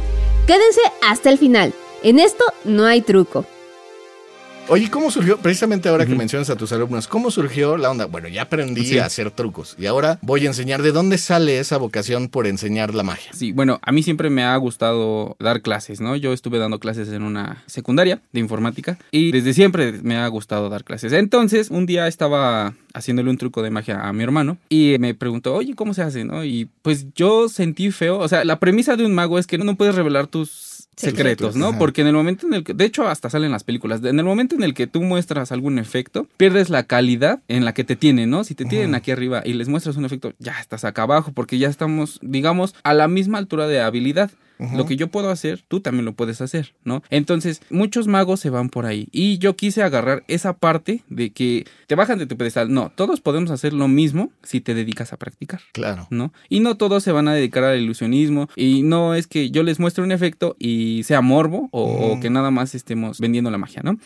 Quédense 0.46 0.80
hasta 1.02 1.30
el 1.30 1.38
final. 1.38 1.72
En 2.02 2.18
esto 2.18 2.44
no 2.64 2.84
hay 2.86 3.00
truco. 3.00 3.44
Oye, 4.68 4.90
¿cómo 4.90 5.12
surgió? 5.12 5.38
Precisamente 5.38 5.88
ahora 5.88 6.06
que 6.06 6.16
mencionas 6.16 6.50
a 6.50 6.56
tus 6.56 6.72
alumnos, 6.72 7.06
¿cómo 7.06 7.30
surgió 7.30 7.76
la 7.76 7.88
onda? 7.88 8.06
Bueno, 8.06 8.26
ya 8.26 8.42
aprendí 8.42 8.84
Sí. 8.84 8.98
a 8.98 9.06
hacer 9.06 9.30
trucos 9.30 9.76
y 9.78 9.86
ahora 9.86 10.18
voy 10.22 10.42
a 10.44 10.48
enseñar 10.48 10.82
de 10.82 10.90
dónde 10.90 11.18
sale 11.18 11.60
esa 11.60 11.76
vocación 11.76 12.28
por 12.28 12.48
enseñar 12.48 12.92
la 12.92 13.04
magia. 13.04 13.30
Sí, 13.32 13.52
bueno, 13.52 13.78
a 13.82 13.92
mí 13.92 14.02
siempre 14.02 14.28
me 14.28 14.42
ha 14.42 14.56
gustado 14.56 15.36
dar 15.38 15.62
clases, 15.62 16.00
¿no? 16.00 16.16
Yo 16.16 16.32
estuve 16.32 16.58
dando 16.58 16.80
clases 16.80 17.10
en 17.10 17.22
una 17.22 17.62
secundaria 17.66 18.20
de 18.32 18.40
informática 18.40 18.98
y 19.12 19.30
desde 19.30 19.54
siempre 19.54 19.92
me 20.02 20.16
ha 20.16 20.26
gustado 20.26 20.68
dar 20.68 20.82
clases. 20.82 21.12
Entonces, 21.12 21.70
un 21.70 21.86
día 21.86 22.08
estaba 22.08 22.74
haciéndole 22.92 23.30
un 23.30 23.38
truco 23.38 23.62
de 23.62 23.70
magia 23.70 24.00
a 24.08 24.12
mi 24.12 24.24
hermano 24.24 24.58
y 24.68 24.96
me 24.98 25.14
preguntó, 25.14 25.54
oye, 25.54 25.74
¿cómo 25.76 25.94
se 25.94 26.02
hace, 26.02 26.24
no? 26.24 26.44
Y 26.44 26.68
pues 26.82 27.06
yo 27.14 27.48
sentí 27.48 27.92
feo, 27.92 28.18
o 28.18 28.26
sea, 28.26 28.44
la 28.44 28.58
premisa 28.58 28.96
de 28.96 29.06
un 29.06 29.14
mago 29.14 29.38
es 29.38 29.46
que 29.46 29.58
no 29.58 29.76
puedes 29.76 29.94
revelar 29.94 30.26
tus 30.26 30.50
secretos, 30.96 31.56
¿no? 31.56 31.68
Ajá. 31.68 31.78
Porque 31.78 32.00
en 32.00 32.08
el 32.08 32.14
momento 32.14 32.46
en 32.46 32.54
el 32.54 32.64
que, 32.64 32.74
de 32.74 32.84
hecho 32.84 33.06
hasta 33.06 33.30
salen 33.30 33.52
las 33.52 33.64
películas, 33.64 34.02
en 34.02 34.18
el 34.18 34.24
momento 34.24 34.54
en 34.54 34.62
el 34.62 34.74
que 34.74 34.86
tú 34.86 35.02
muestras 35.02 35.52
algún 35.52 35.78
efecto, 35.78 36.26
pierdes 36.36 36.70
la 36.70 36.84
calidad 36.84 37.40
en 37.48 37.64
la 37.64 37.74
que 37.74 37.84
te 37.84 37.96
tienen, 37.96 38.30
¿no? 38.30 38.44
Si 38.44 38.54
te 38.54 38.64
tienen 38.64 38.94
aquí 38.94 39.10
arriba 39.10 39.42
y 39.44 39.52
les 39.52 39.68
muestras 39.68 39.96
un 39.96 40.04
efecto, 40.04 40.32
ya 40.38 40.58
estás 40.58 40.84
acá 40.84 41.02
abajo 41.02 41.32
porque 41.32 41.58
ya 41.58 41.68
estamos, 41.68 42.18
digamos, 42.22 42.74
a 42.82 42.94
la 42.94 43.08
misma 43.08 43.38
altura 43.38 43.66
de 43.66 43.80
habilidad. 43.80 44.30
Lo 44.58 44.86
que 44.86 44.96
yo 44.96 45.08
puedo 45.08 45.30
hacer, 45.30 45.62
tú 45.68 45.80
también 45.80 46.04
lo 46.04 46.14
puedes 46.14 46.40
hacer, 46.40 46.74
¿no? 46.84 47.02
Entonces, 47.10 47.60
muchos 47.70 48.06
magos 48.06 48.40
se 48.40 48.50
van 48.50 48.68
por 48.68 48.86
ahí. 48.86 49.08
Y 49.12 49.38
yo 49.38 49.56
quise 49.56 49.82
agarrar 49.82 50.24
esa 50.28 50.54
parte 50.54 51.02
de 51.08 51.30
que 51.30 51.66
te 51.86 51.94
bajan 51.94 52.18
de 52.18 52.26
tu 52.26 52.36
pedestal. 52.36 52.72
No, 52.72 52.90
todos 52.94 53.20
podemos 53.20 53.50
hacer 53.50 53.72
lo 53.72 53.88
mismo 53.88 54.30
si 54.42 54.60
te 54.60 54.74
dedicas 54.74 55.12
a 55.12 55.16
practicar. 55.16 55.60
Claro. 55.72 56.06
¿no? 56.10 56.32
Y 56.48 56.60
no 56.60 56.76
todos 56.76 57.02
se 57.02 57.12
van 57.12 57.28
a 57.28 57.34
dedicar 57.34 57.64
al 57.64 57.80
ilusionismo 57.80 58.48
y 58.56 58.82
no 58.82 59.14
es 59.14 59.26
que 59.26 59.50
yo 59.50 59.62
les 59.62 59.78
muestre 59.78 60.02
un 60.04 60.12
efecto 60.12 60.56
y 60.58 61.02
sea 61.04 61.20
morbo 61.20 61.68
o, 61.72 62.12
o 62.12 62.20
que 62.20 62.30
nada 62.30 62.50
más 62.50 62.74
estemos 62.74 63.20
vendiendo 63.20 63.50
la 63.50 63.58
magia, 63.58 63.82
¿no? 63.84 63.98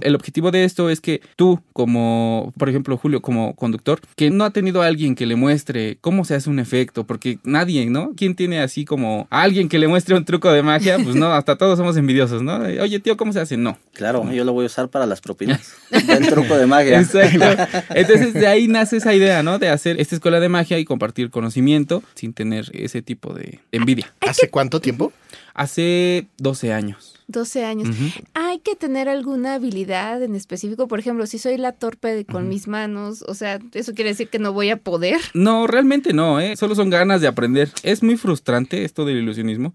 El 0.00 0.14
objetivo 0.14 0.50
de 0.50 0.64
esto 0.64 0.90
es 0.90 1.00
que 1.00 1.20
tú 1.36 1.60
como, 1.72 2.52
por 2.56 2.68
ejemplo, 2.68 2.96
Julio 2.96 3.20
como 3.22 3.54
conductor, 3.54 4.00
que 4.16 4.30
no 4.30 4.44
ha 4.44 4.50
tenido 4.50 4.82
a 4.82 4.86
alguien 4.86 5.14
que 5.14 5.26
le 5.26 5.36
muestre 5.36 5.98
cómo 6.00 6.24
se 6.24 6.34
hace 6.34 6.50
un 6.50 6.58
efecto, 6.58 7.06
porque 7.06 7.38
nadie, 7.44 7.86
¿no? 7.86 8.12
¿Quién 8.16 8.34
tiene 8.34 8.60
así 8.60 8.84
como 8.84 9.26
a 9.30 9.42
alguien 9.42 9.68
que 9.68 9.78
le 9.78 9.88
muestre 9.88 9.97
un 10.14 10.24
truco 10.24 10.50
de 10.52 10.62
magia? 10.62 10.98
Pues 11.02 11.16
no, 11.16 11.32
hasta 11.32 11.56
todos 11.56 11.78
somos 11.78 11.96
envidiosos, 11.96 12.42
¿no? 12.42 12.56
Oye, 12.56 13.00
tío, 13.00 13.16
¿cómo 13.16 13.32
se 13.32 13.40
hace? 13.40 13.56
No. 13.56 13.78
Claro, 13.92 14.30
yo 14.32 14.44
lo 14.44 14.52
voy 14.52 14.64
a 14.64 14.66
usar 14.66 14.88
para 14.88 15.06
las 15.06 15.20
propinas. 15.20 15.74
Del 15.90 16.28
truco 16.28 16.56
de 16.56 16.66
magia. 16.66 17.00
Exacto. 17.00 17.44
Entonces 17.90 18.34
de 18.34 18.46
ahí 18.46 18.68
nace 18.68 18.98
esa 18.98 19.14
idea, 19.14 19.42
¿no? 19.42 19.58
De 19.58 19.68
hacer 19.68 20.00
esta 20.00 20.14
escuela 20.14 20.40
de 20.40 20.48
magia 20.48 20.78
y 20.78 20.84
compartir 20.84 21.30
conocimiento 21.30 22.02
sin 22.14 22.32
tener 22.32 22.70
ese 22.72 23.02
tipo 23.02 23.34
de 23.34 23.60
envidia. 23.72 24.12
¿Hace 24.20 24.48
cuánto 24.50 24.80
tiempo? 24.80 25.12
Hace 25.54 26.26
12 26.38 26.72
años. 26.72 27.17
12 27.28 27.64
años. 27.64 27.94
Hay 28.34 28.58
que 28.60 28.74
tener 28.74 29.08
alguna 29.08 29.54
habilidad 29.54 30.22
en 30.22 30.34
específico. 30.34 30.88
Por 30.88 30.98
ejemplo, 30.98 31.26
si 31.26 31.38
soy 31.38 31.58
la 31.58 31.72
torpe 31.72 32.08
de- 32.08 32.24
con 32.24 32.48
mis 32.48 32.66
manos, 32.68 33.22
o 33.28 33.34
sea, 33.34 33.58
eso 33.74 33.92
quiere 33.94 34.10
decir 34.10 34.28
que 34.28 34.38
no 34.38 34.52
voy 34.54 34.70
a 34.70 34.78
poder. 34.78 35.20
No, 35.34 35.66
realmente 35.66 36.12
no, 36.14 36.40
¿eh? 36.40 36.56
Solo 36.56 36.74
son 36.74 36.88
ganas 36.90 37.20
de 37.20 37.26
aprender. 37.28 37.70
Es 37.82 38.02
muy 38.02 38.16
frustrante 38.16 38.84
esto 38.84 39.04
del 39.04 39.18
ilusionismo. 39.18 39.74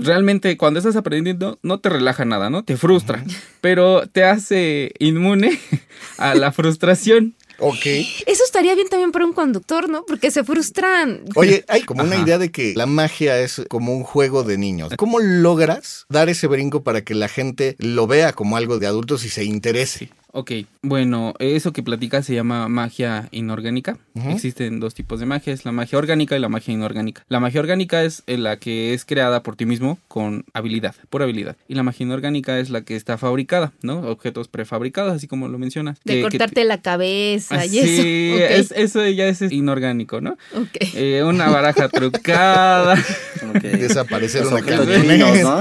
Realmente 0.00 0.56
cuando 0.56 0.78
estás 0.78 0.96
aprendiendo 0.96 1.58
no 1.62 1.78
te 1.78 1.88
relaja 1.90 2.24
nada, 2.24 2.50
¿no? 2.50 2.64
Te 2.64 2.76
frustra, 2.76 3.22
pero 3.60 4.06
te 4.08 4.24
hace 4.24 4.92
inmune 4.98 5.58
a 6.18 6.34
la 6.34 6.52
frustración. 6.52 7.34
Ok. 7.58 7.86
Eso 8.26 8.44
estaría 8.44 8.74
bien 8.74 8.88
también 8.88 9.12
para 9.12 9.24
un 9.24 9.32
conductor, 9.32 9.88
¿no? 9.88 10.04
Porque 10.04 10.30
se 10.30 10.44
frustran. 10.44 11.24
Oye, 11.34 11.64
hay 11.68 11.82
como 11.82 12.02
una 12.02 12.16
idea 12.16 12.38
de 12.38 12.50
que 12.50 12.74
la 12.74 12.86
magia 12.86 13.38
es 13.40 13.62
como 13.68 13.94
un 13.94 14.02
juego 14.02 14.42
de 14.42 14.58
niños. 14.58 14.92
¿Cómo 14.96 15.18
logras 15.20 16.06
dar 16.08 16.28
ese 16.28 16.46
brinco 16.46 16.82
para 16.82 17.02
que 17.02 17.14
la 17.14 17.28
gente 17.28 17.76
lo 17.78 18.06
vea 18.06 18.32
como 18.32 18.56
algo 18.56 18.78
de 18.78 18.86
adultos 18.86 19.24
y 19.24 19.28
se 19.28 19.44
interese? 19.44 20.10
Ok, 20.36 20.50
bueno, 20.82 21.32
eso 21.38 21.72
que 21.72 21.84
platicas 21.84 22.26
se 22.26 22.34
llama 22.34 22.68
magia 22.68 23.28
inorgánica. 23.30 23.98
Existen 24.30 24.80
dos 24.80 24.92
tipos 24.92 25.20
de 25.20 25.26
magia, 25.26 25.52
es 25.52 25.64
la 25.64 25.70
magia 25.70 25.96
orgánica 25.96 26.36
y 26.36 26.40
la 26.40 26.48
magia 26.48 26.74
inorgánica. 26.74 27.22
La 27.28 27.38
magia 27.38 27.60
orgánica 27.60 28.02
es 28.02 28.24
eh, 28.26 28.36
la 28.36 28.56
que 28.56 28.94
es 28.94 29.04
creada 29.04 29.44
por 29.44 29.54
ti 29.54 29.64
mismo 29.64 29.96
con 30.08 30.44
habilidad, 30.52 30.96
por 31.08 31.22
habilidad. 31.22 31.56
Y 31.68 31.74
la 31.76 31.84
magia 31.84 32.02
inorgánica 32.02 32.58
es 32.58 32.68
la 32.70 32.80
que 32.82 32.96
está 32.96 33.16
fabricada, 33.16 33.70
¿no? 33.82 34.00
Objetos 34.00 34.48
prefabricados, 34.48 35.14
así 35.14 35.28
como 35.28 35.46
lo 35.46 35.56
mencionas. 35.58 35.98
De 36.04 36.14
Que- 36.14 36.16
que- 36.16 36.22
cortarte 36.22 36.64
la 36.64 36.78
cabeza 36.82 37.60
Ah, 37.60 37.66
y 37.66 37.68
sí, 37.68 38.32
eso. 38.34 38.34
Ok, 38.44 38.50
es- 38.50 38.72
eso 38.76 39.06
ya 39.08 39.28
es 39.28 39.40
inorgánico, 39.52 40.20
¿no? 40.20 40.32
ok. 40.56 40.76
Eh, 40.94 41.22
una 41.24 41.48
baraja 41.48 41.88
trucada. 41.88 42.96
Ok. 43.54 43.60
Desaparecer. 43.62 44.44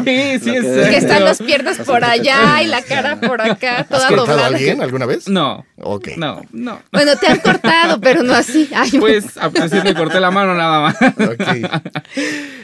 Sí, 0.05 0.39
sí, 0.39 0.51
que- 0.51 0.57
exacto. 0.57 0.89
Que 0.89 0.97
están 0.97 1.25
las 1.25 1.41
piernas 1.41 1.77
por 1.79 2.03
allá 2.03 2.61
y 2.63 2.67
la 2.67 2.81
cara 2.81 3.19
por 3.19 3.41
acá, 3.41 3.79
¿Has 3.81 3.87
toda 3.89 4.09
doblada. 4.09 4.49
Alguien 4.69 4.81
alguna 4.83 5.05
vez? 5.05 5.27
No, 5.27 5.65
Ok. 5.77 6.09
no, 6.17 6.41
no. 6.51 6.79
Bueno, 6.91 7.11
te 7.19 7.27
han 7.27 7.39
cortado, 7.39 7.99
pero 8.01 8.23
no 8.23 8.33
así. 8.33 8.69
Ay, 8.75 8.91
Pues 8.99 9.37
a 9.37 9.49
veces 9.49 9.83
me 9.83 9.93
corté 9.93 10.19
la 10.19 10.31
mano 10.31 10.53
nada 10.55 10.81
más. 10.81 10.95
Ok. 11.29 11.71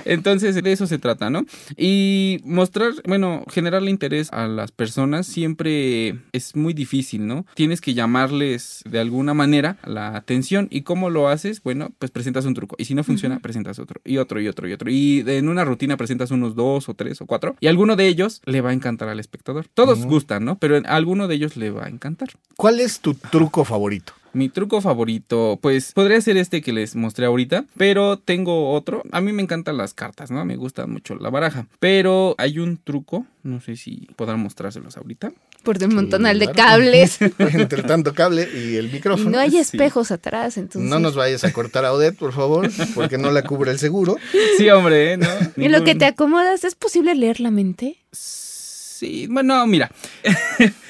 Entonces, 0.06 0.62
de 0.62 0.72
eso 0.72 0.88
se 0.88 0.98
trata, 0.98 1.30
¿no? 1.30 1.46
Y 1.78 2.40
mostrar, 2.44 2.94
bueno, 3.06 3.44
generarle 3.52 3.92
interés 3.92 4.32
a 4.32 4.48
las 4.48 4.72
personas 4.72 5.28
siempre 5.28 6.16
es 6.32 6.56
muy 6.56 6.74
difícil, 6.74 7.28
¿no? 7.28 7.46
Tienes 7.54 7.82
que 7.82 7.94
llamarles 7.94 8.82
de 8.90 9.00
alguna 9.00 9.34
manera 9.34 9.78
la 9.86 10.16
atención. 10.16 10.68
¿Y 10.72 10.82
cómo 10.82 11.10
lo 11.10 11.28
haces? 11.28 11.62
Bueno, 11.62 11.92
pues 12.00 12.12
presentas 12.12 12.46
un 12.46 12.54
truco. 12.54 12.76
Y 12.80 12.86
si 12.86 12.96
no 12.96 13.04
funciona, 13.04 13.40
presentas 13.40 13.78
otro. 13.80 14.02
Y 14.06 14.18
otro, 14.18 14.40
y 14.42 14.48
otro, 14.48 14.68
y 14.68 14.74
otro. 14.74 14.90
Y 14.90 15.24
en 15.28 15.50
una 15.50 15.66
rutina 15.66 15.98
presentas 15.98 16.32
unos 16.32 16.56
dos 16.56 16.90
o 16.90 16.94
tres 16.94 17.22
o 17.22 17.26
cuatro. 17.26 17.56
Y 17.60 17.68
alguno 17.68 17.96
de 17.96 18.08
ellos 18.08 18.42
le 18.46 18.62
va 18.62 18.70
a 18.72 18.74
encantar 18.74 19.10
al 19.10 19.20
espectador. 19.20 19.68
Todos 19.74 20.06
gustan, 20.06 20.46
¿no? 20.46 20.58
Pero 20.60 20.82
alguno 20.86 21.28
de 21.28 21.36
ellos 21.36 21.58
le 21.58 21.72
va 21.72 21.86
a 21.86 21.89
encantar. 21.90 22.30
¿Cuál 22.56 22.80
es 22.80 23.00
tu 23.00 23.14
truco 23.14 23.64
favorito? 23.66 24.14
Mi 24.32 24.48
truco 24.48 24.80
favorito, 24.80 25.58
pues 25.60 25.92
podría 25.92 26.22
ser 26.22 26.38
este 26.38 26.62
que 26.62 26.72
les 26.72 26.96
mostré 26.96 27.26
ahorita, 27.26 27.66
pero 27.78 28.20
tengo 28.20 28.72
otro. 28.74 29.02
A 29.12 29.22
mí 29.22 29.34
me 29.34 29.42
encantan 29.42 29.76
las 29.78 29.96
cartas, 29.96 30.30
¿no? 30.30 30.46
Me 30.46 30.56
gusta 30.56 30.86
mucho 30.86 31.16
la 31.16 31.32
baraja. 31.32 31.66
Pero 31.80 32.36
hay 32.38 32.60
un 32.60 32.78
truco, 32.78 33.26
no 33.42 33.60
sé 33.60 33.76
si 33.76 34.08
podrán 34.16 34.40
mostrárselos 34.42 34.98
ahorita. 34.98 35.32
por 35.64 35.84
un 35.84 35.96
montonal 35.96 36.38
de 36.38 36.52
cables. 36.52 37.18
Entre 37.40 37.82
tanto 37.82 38.14
cable 38.14 38.48
y 38.54 38.76
el 38.76 38.90
Y 38.90 38.94
micrófono. 38.94 39.32
no 39.32 39.40
hay 39.40 39.50
Sí. 39.50 39.58
espejos 39.58 40.12
atrás, 40.12 40.58
entonces. 40.58 40.88
No 40.90 41.00
nos 41.00 41.16
vayas 41.16 41.44
a 41.44 41.52
cortar 41.52 41.84
a 41.86 41.92
Odette, 41.94 42.16
por 42.16 42.32
favor, 42.32 42.70
porque 42.94 43.18
no 43.18 43.32
la 43.32 43.42
cubre 43.42 43.72
el 43.72 43.80
seguro. 43.80 44.16
Sí, 44.60 44.70
hombre, 44.70 45.14
¿eh? 45.14 45.18
¿no? 45.18 45.28
En 45.58 45.72
lo 45.72 45.84
que 45.84 45.96
te 45.96 46.06
acomodas, 46.06 46.64
¿es 46.66 46.76
posible 46.76 47.16
leer 47.16 47.40
la 47.40 47.50
mente? 47.50 47.98
Sí, 48.12 49.26
bueno, 49.28 49.66
mira. 49.66 49.90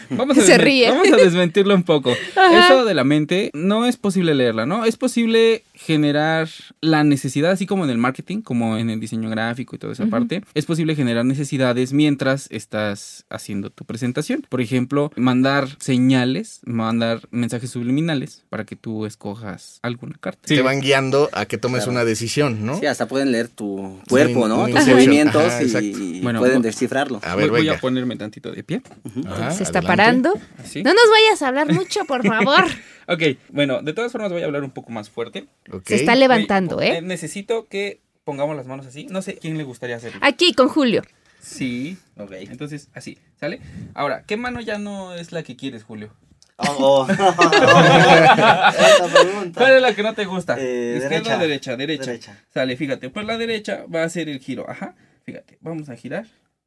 Vamos 0.09 0.37
a, 0.37 0.41
Se 0.41 0.57
ríe. 0.57 0.89
vamos 0.89 1.11
a 1.11 1.17
desmentirlo 1.17 1.75
un 1.75 1.83
poco. 1.83 2.11
Ajá. 2.35 2.65
Eso 2.65 2.85
de 2.85 2.93
la 2.93 3.03
mente 3.03 3.51
no 3.53 3.85
es 3.85 3.97
posible 3.97 4.33
leerla, 4.33 4.65
¿no? 4.65 4.85
Es 4.85 4.97
posible 4.97 5.63
generar 5.79 6.49
la 6.81 7.05
necesidad, 7.05 7.51
así 7.51 7.65
como 7.65 7.85
en 7.85 7.89
el 7.89 7.97
marketing, 7.97 8.41
como 8.41 8.77
en 8.77 8.89
el 8.89 8.99
diseño 8.99 9.29
gráfico 9.29 9.75
y 9.75 9.79
toda 9.79 9.93
esa 9.93 10.07
parte. 10.07 10.43
Es 10.53 10.65
posible 10.65 10.93
generar 10.93 11.23
necesidades 11.23 11.93
mientras 11.93 12.47
estás 12.51 13.25
haciendo 13.29 13.69
tu 13.69 13.85
presentación. 13.85 14.45
Por 14.49 14.59
ejemplo, 14.59 15.09
mandar 15.15 15.69
señales, 15.79 16.59
mandar 16.65 17.21
mensajes 17.31 17.69
subliminales 17.71 18.43
para 18.49 18.65
que 18.65 18.75
tú 18.75 19.05
escojas 19.05 19.79
alguna 19.81 20.15
carta. 20.19 20.41
Te 20.45 20.61
van 20.61 20.81
guiando 20.81 21.29
a 21.31 21.45
que 21.45 21.57
tomes 21.57 21.79
Claro. 21.85 21.91
una 21.93 22.03
decisión, 22.05 22.65
¿no? 22.65 22.77
Sí, 22.77 22.85
hasta 22.85 23.07
pueden 23.07 23.31
leer 23.31 23.47
tu 23.47 24.01
cuerpo, 24.09 24.43
Sí, 24.43 24.49
¿no? 24.49 24.67
Tus 24.67 24.85
movimientos 24.87 25.43
Ajá, 25.45 25.61
y, 25.61 25.65
exacto. 25.65 25.87
y 25.97 26.19
Bueno, 26.21 26.39
pueden 26.39 26.61
descifrarlo. 26.61 27.21
A 27.23 27.35
ver, 27.35 27.49
voy, 27.51 27.69
a 27.69 27.79
ponerme 27.79 28.17
tantito 28.17 28.51
de 28.51 28.63
pie. 28.63 28.81
Ajá, 29.27 29.51
Se 29.51 29.63
está 29.63 29.79
adelante. 29.79 29.87
parando. 29.87 30.33
Así. 30.57 30.83
No 30.83 30.91
nos 30.93 31.03
vayas 31.09 31.41
a 31.41 31.47
hablar 31.47 31.71
mucho, 31.73 32.03
por 32.05 32.21
favor. 32.27 32.65
Ok, 33.07 33.23
bueno, 33.51 33.81
de 33.81 33.93
todas 33.93 34.11
formas 34.11 34.31
voy 34.31 34.43
a 34.43 34.45
hablar 34.45 34.63
un 34.63 34.69
poco 34.69 34.91
más 34.91 35.09
fuerte. 35.09 35.47
Se 35.85 35.95
está 35.95 36.15
levantando, 36.15 36.77
Oye, 36.77 36.97
¿eh? 36.97 37.01
Necesito 37.01 37.67
que 37.67 38.01
pongamos 38.23 38.55
las 38.55 38.67
manos 38.67 38.85
así. 38.85 39.05
No 39.09 39.21
sé 39.21 39.35
quién 39.37 39.57
le 39.57 39.63
gustaría 39.63 39.95
hacerlo. 39.97 40.19
Aquí 40.23 40.53
con 40.53 40.67
Julio. 40.69 41.03
Sí. 41.41 41.97
Ok. 42.17 42.31
Entonces, 42.33 42.89
así, 42.93 43.17
¿sale? 43.39 43.59
Ahora, 43.93 44.23
¿qué 44.27 44.37
mano 44.37 44.59
ya 44.61 44.77
no 44.77 45.13
es 45.13 45.31
la 45.31 45.43
que 45.43 45.55
quieres, 45.55 45.83
Julio? 45.83 46.13
Oh, 46.57 47.07
oh. 47.07 47.07
Esa 47.09 49.07
pregunta. 49.13 49.59
¿Cuál 49.61 49.75
es 49.75 49.81
la 49.81 49.95
que 49.95 50.03
no 50.03 50.13
te 50.13 50.25
gusta? 50.25 50.57
Eh, 50.59 50.99
¿Izquierda 51.01 51.37
derecha. 51.37 51.37
o 51.37 51.39
derecha? 51.39 51.75
Derecha. 51.77 52.05
Derecha. 52.05 52.43
Sale, 52.53 52.75
fíjate. 52.75 53.09
Pues 53.09 53.25
la 53.25 53.37
derecha 53.37 53.85
va 53.93 54.03
a 54.03 54.09
ser 54.09 54.27
el 54.29 54.39
giro. 54.39 54.69
Ajá. 54.69 54.95
Fíjate, 55.25 55.57
vamos 55.61 55.89
a 55.89 55.95
girar. 55.95 56.25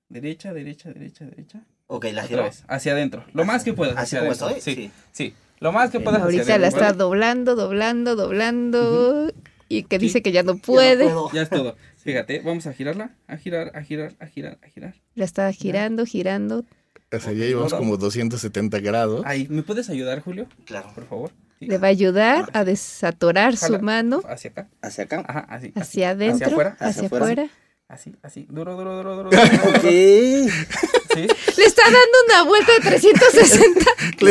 Derecha, 0.08 0.52
derecha, 0.52 0.90
derecha, 0.90 1.24
derecha. 1.24 1.60
Ok, 1.86 2.04
la 2.04 2.10
Otra 2.22 2.26
giro. 2.28 2.42
vez. 2.44 2.64
Hacia 2.68 2.92
adentro. 2.92 3.24
Lo 3.34 3.44
más 3.44 3.64
que 3.64 3.72
puedas. 3.74 3.96
¿Así 3.96 4.16
hacia 4.16 4.20
como 4.20 4.30
adentro. 4.32 4.48
estoy? 4.56 4.74
Sí. 4.74 4.80
Sí. 4.82 4.90
Sí. 5.12 5.34
Lo 5.62 5.72
más 5.72 5.90
que 5.90 6.00
puedas. 6.00 6.20
hacia 6.22 6.40
Ahorita 6.40 6.58
la 6.58 6.66
está 6.68 6.92
doblando, 6.92 7.54
doblando, 7.54 8.16
doblando. 8.16 9.32
Y 9.68 9.84
que 9.84 9.96
Sí. 9.98 10.06
dice 10.06 10.22
que 10.22 10.32
ya 10.32 10.42
no 10.42 10.52
Ya 10.52 10.56
no 10.56 10.62
puede. 10.62 11.04
Ya 11.32 11.42
es 11.42 11.50
todo. 11.50 11.76
Fíjate, 11.96 12.40
vamos 12.40 12.66
a 12.66 12.72
girarla. 12.72 13.12
A 13.28 13.36
girar, 13.36 13.70
a 13.74 13.82
girar, 13.82 14.12
a 14.18 14.26
girar, 14.26 14.58
a 14.62 14.68
girar. 14.68 14.94
La 15.14 15.24
está 15.24 15.50
girando, 15.52 16.04
girando. 16.04 16.64
O 17.12 17.20
sea, 17.20 17.32
ya 17.32 17.44
llevamos 17.46 17.72
como 17.74 17.96
270 17.96 18.80
grados. 18.80 19.22
Ahí, 19.24 19.46
¿me 19.50 19.62
puedes 19.62 19.88
ayudar, 19.88 20.20
Julio? 20.20 20.46
Claro. 20.64 20.90
Por 20.94 21.06
favor. 21.06 21.30
Sí. 21.58 21.66
Le 21.66 21.78
va 21.78 21.86
a 21.86 21.90
ayudar 21.90 22.50
a 22.54 22.64
desatorar 22.64 23.56
su 23.56 23.78
mano 23.78 24.20
Hacia 24.28 24.50
acá. 24.50 24.68
Hacia 24.82 25.04
acá. 25.04 25.24
Ajá, 25.28 25.46
así. 25.48 25.68
así. 25.76 25.80
hacia 25.80 26.10
adentro, 26.10 26.34
Hacia 26.46 26.46
afuera. 26.48 26.70
hacia 26.80 26.86
Hacia 26.88 27.06
afuera. 27.06 27.24
afuera. 27.24 27.50
Así, 27.92 28.14
así. 28.22 28.46
Duro, 28.48 28.74
duro, 28.74 28.96
duro, 28.96 29.16
duro. 29.16 29.30
duro. 29.30 29.42
Ok. 29.68 29.82
¿Sí? 29.82 31.26
Le 31.58 31.64
está 31.66 31.82
dando 31.82 32.18
una 32.26 32.42
vuelta 32.44 32.72
de 32.72 32.80
360. 32.80 33.84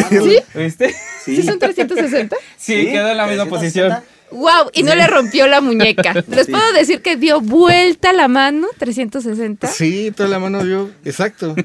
¿Sí? 0.23 0.39
¿Viste? 0.55 0.95
¿Sí 1.23 1.43
son 1.43 1.59
360? 1.59 2.35
Sí, 2.57 2.87
quedó 2.87 3.11
en 3.11 3.17
la 3.17 3.27
misma 3.27 3.45
360. 3.45 3.49
posición. 3.49 4.03
¡Wow! 4.31 4.69
Y 4.73 4.83
no 4.83 4.95
le 4.95 5.07
rompió 5.07 5.47
la 5.47 5.61
muñeca. 5.61 6.13
Les 6.27 6.45
Sí. 6.45 6.51
puedo 6.51 6.73
decir 6.73 7.01
que 7.01 7.15
dio 7.17 7.41
vuelta 7.41 8.13
la 8.13 8.27
mano 8.27 8.67
360. 8.77 9.67
Sí, 9.67 10.11
toda 10.15 10.29
la 10.29 10.39
mano 10.39 10.63
dio. 10.63 10.89
Exacto. 11.05 11.55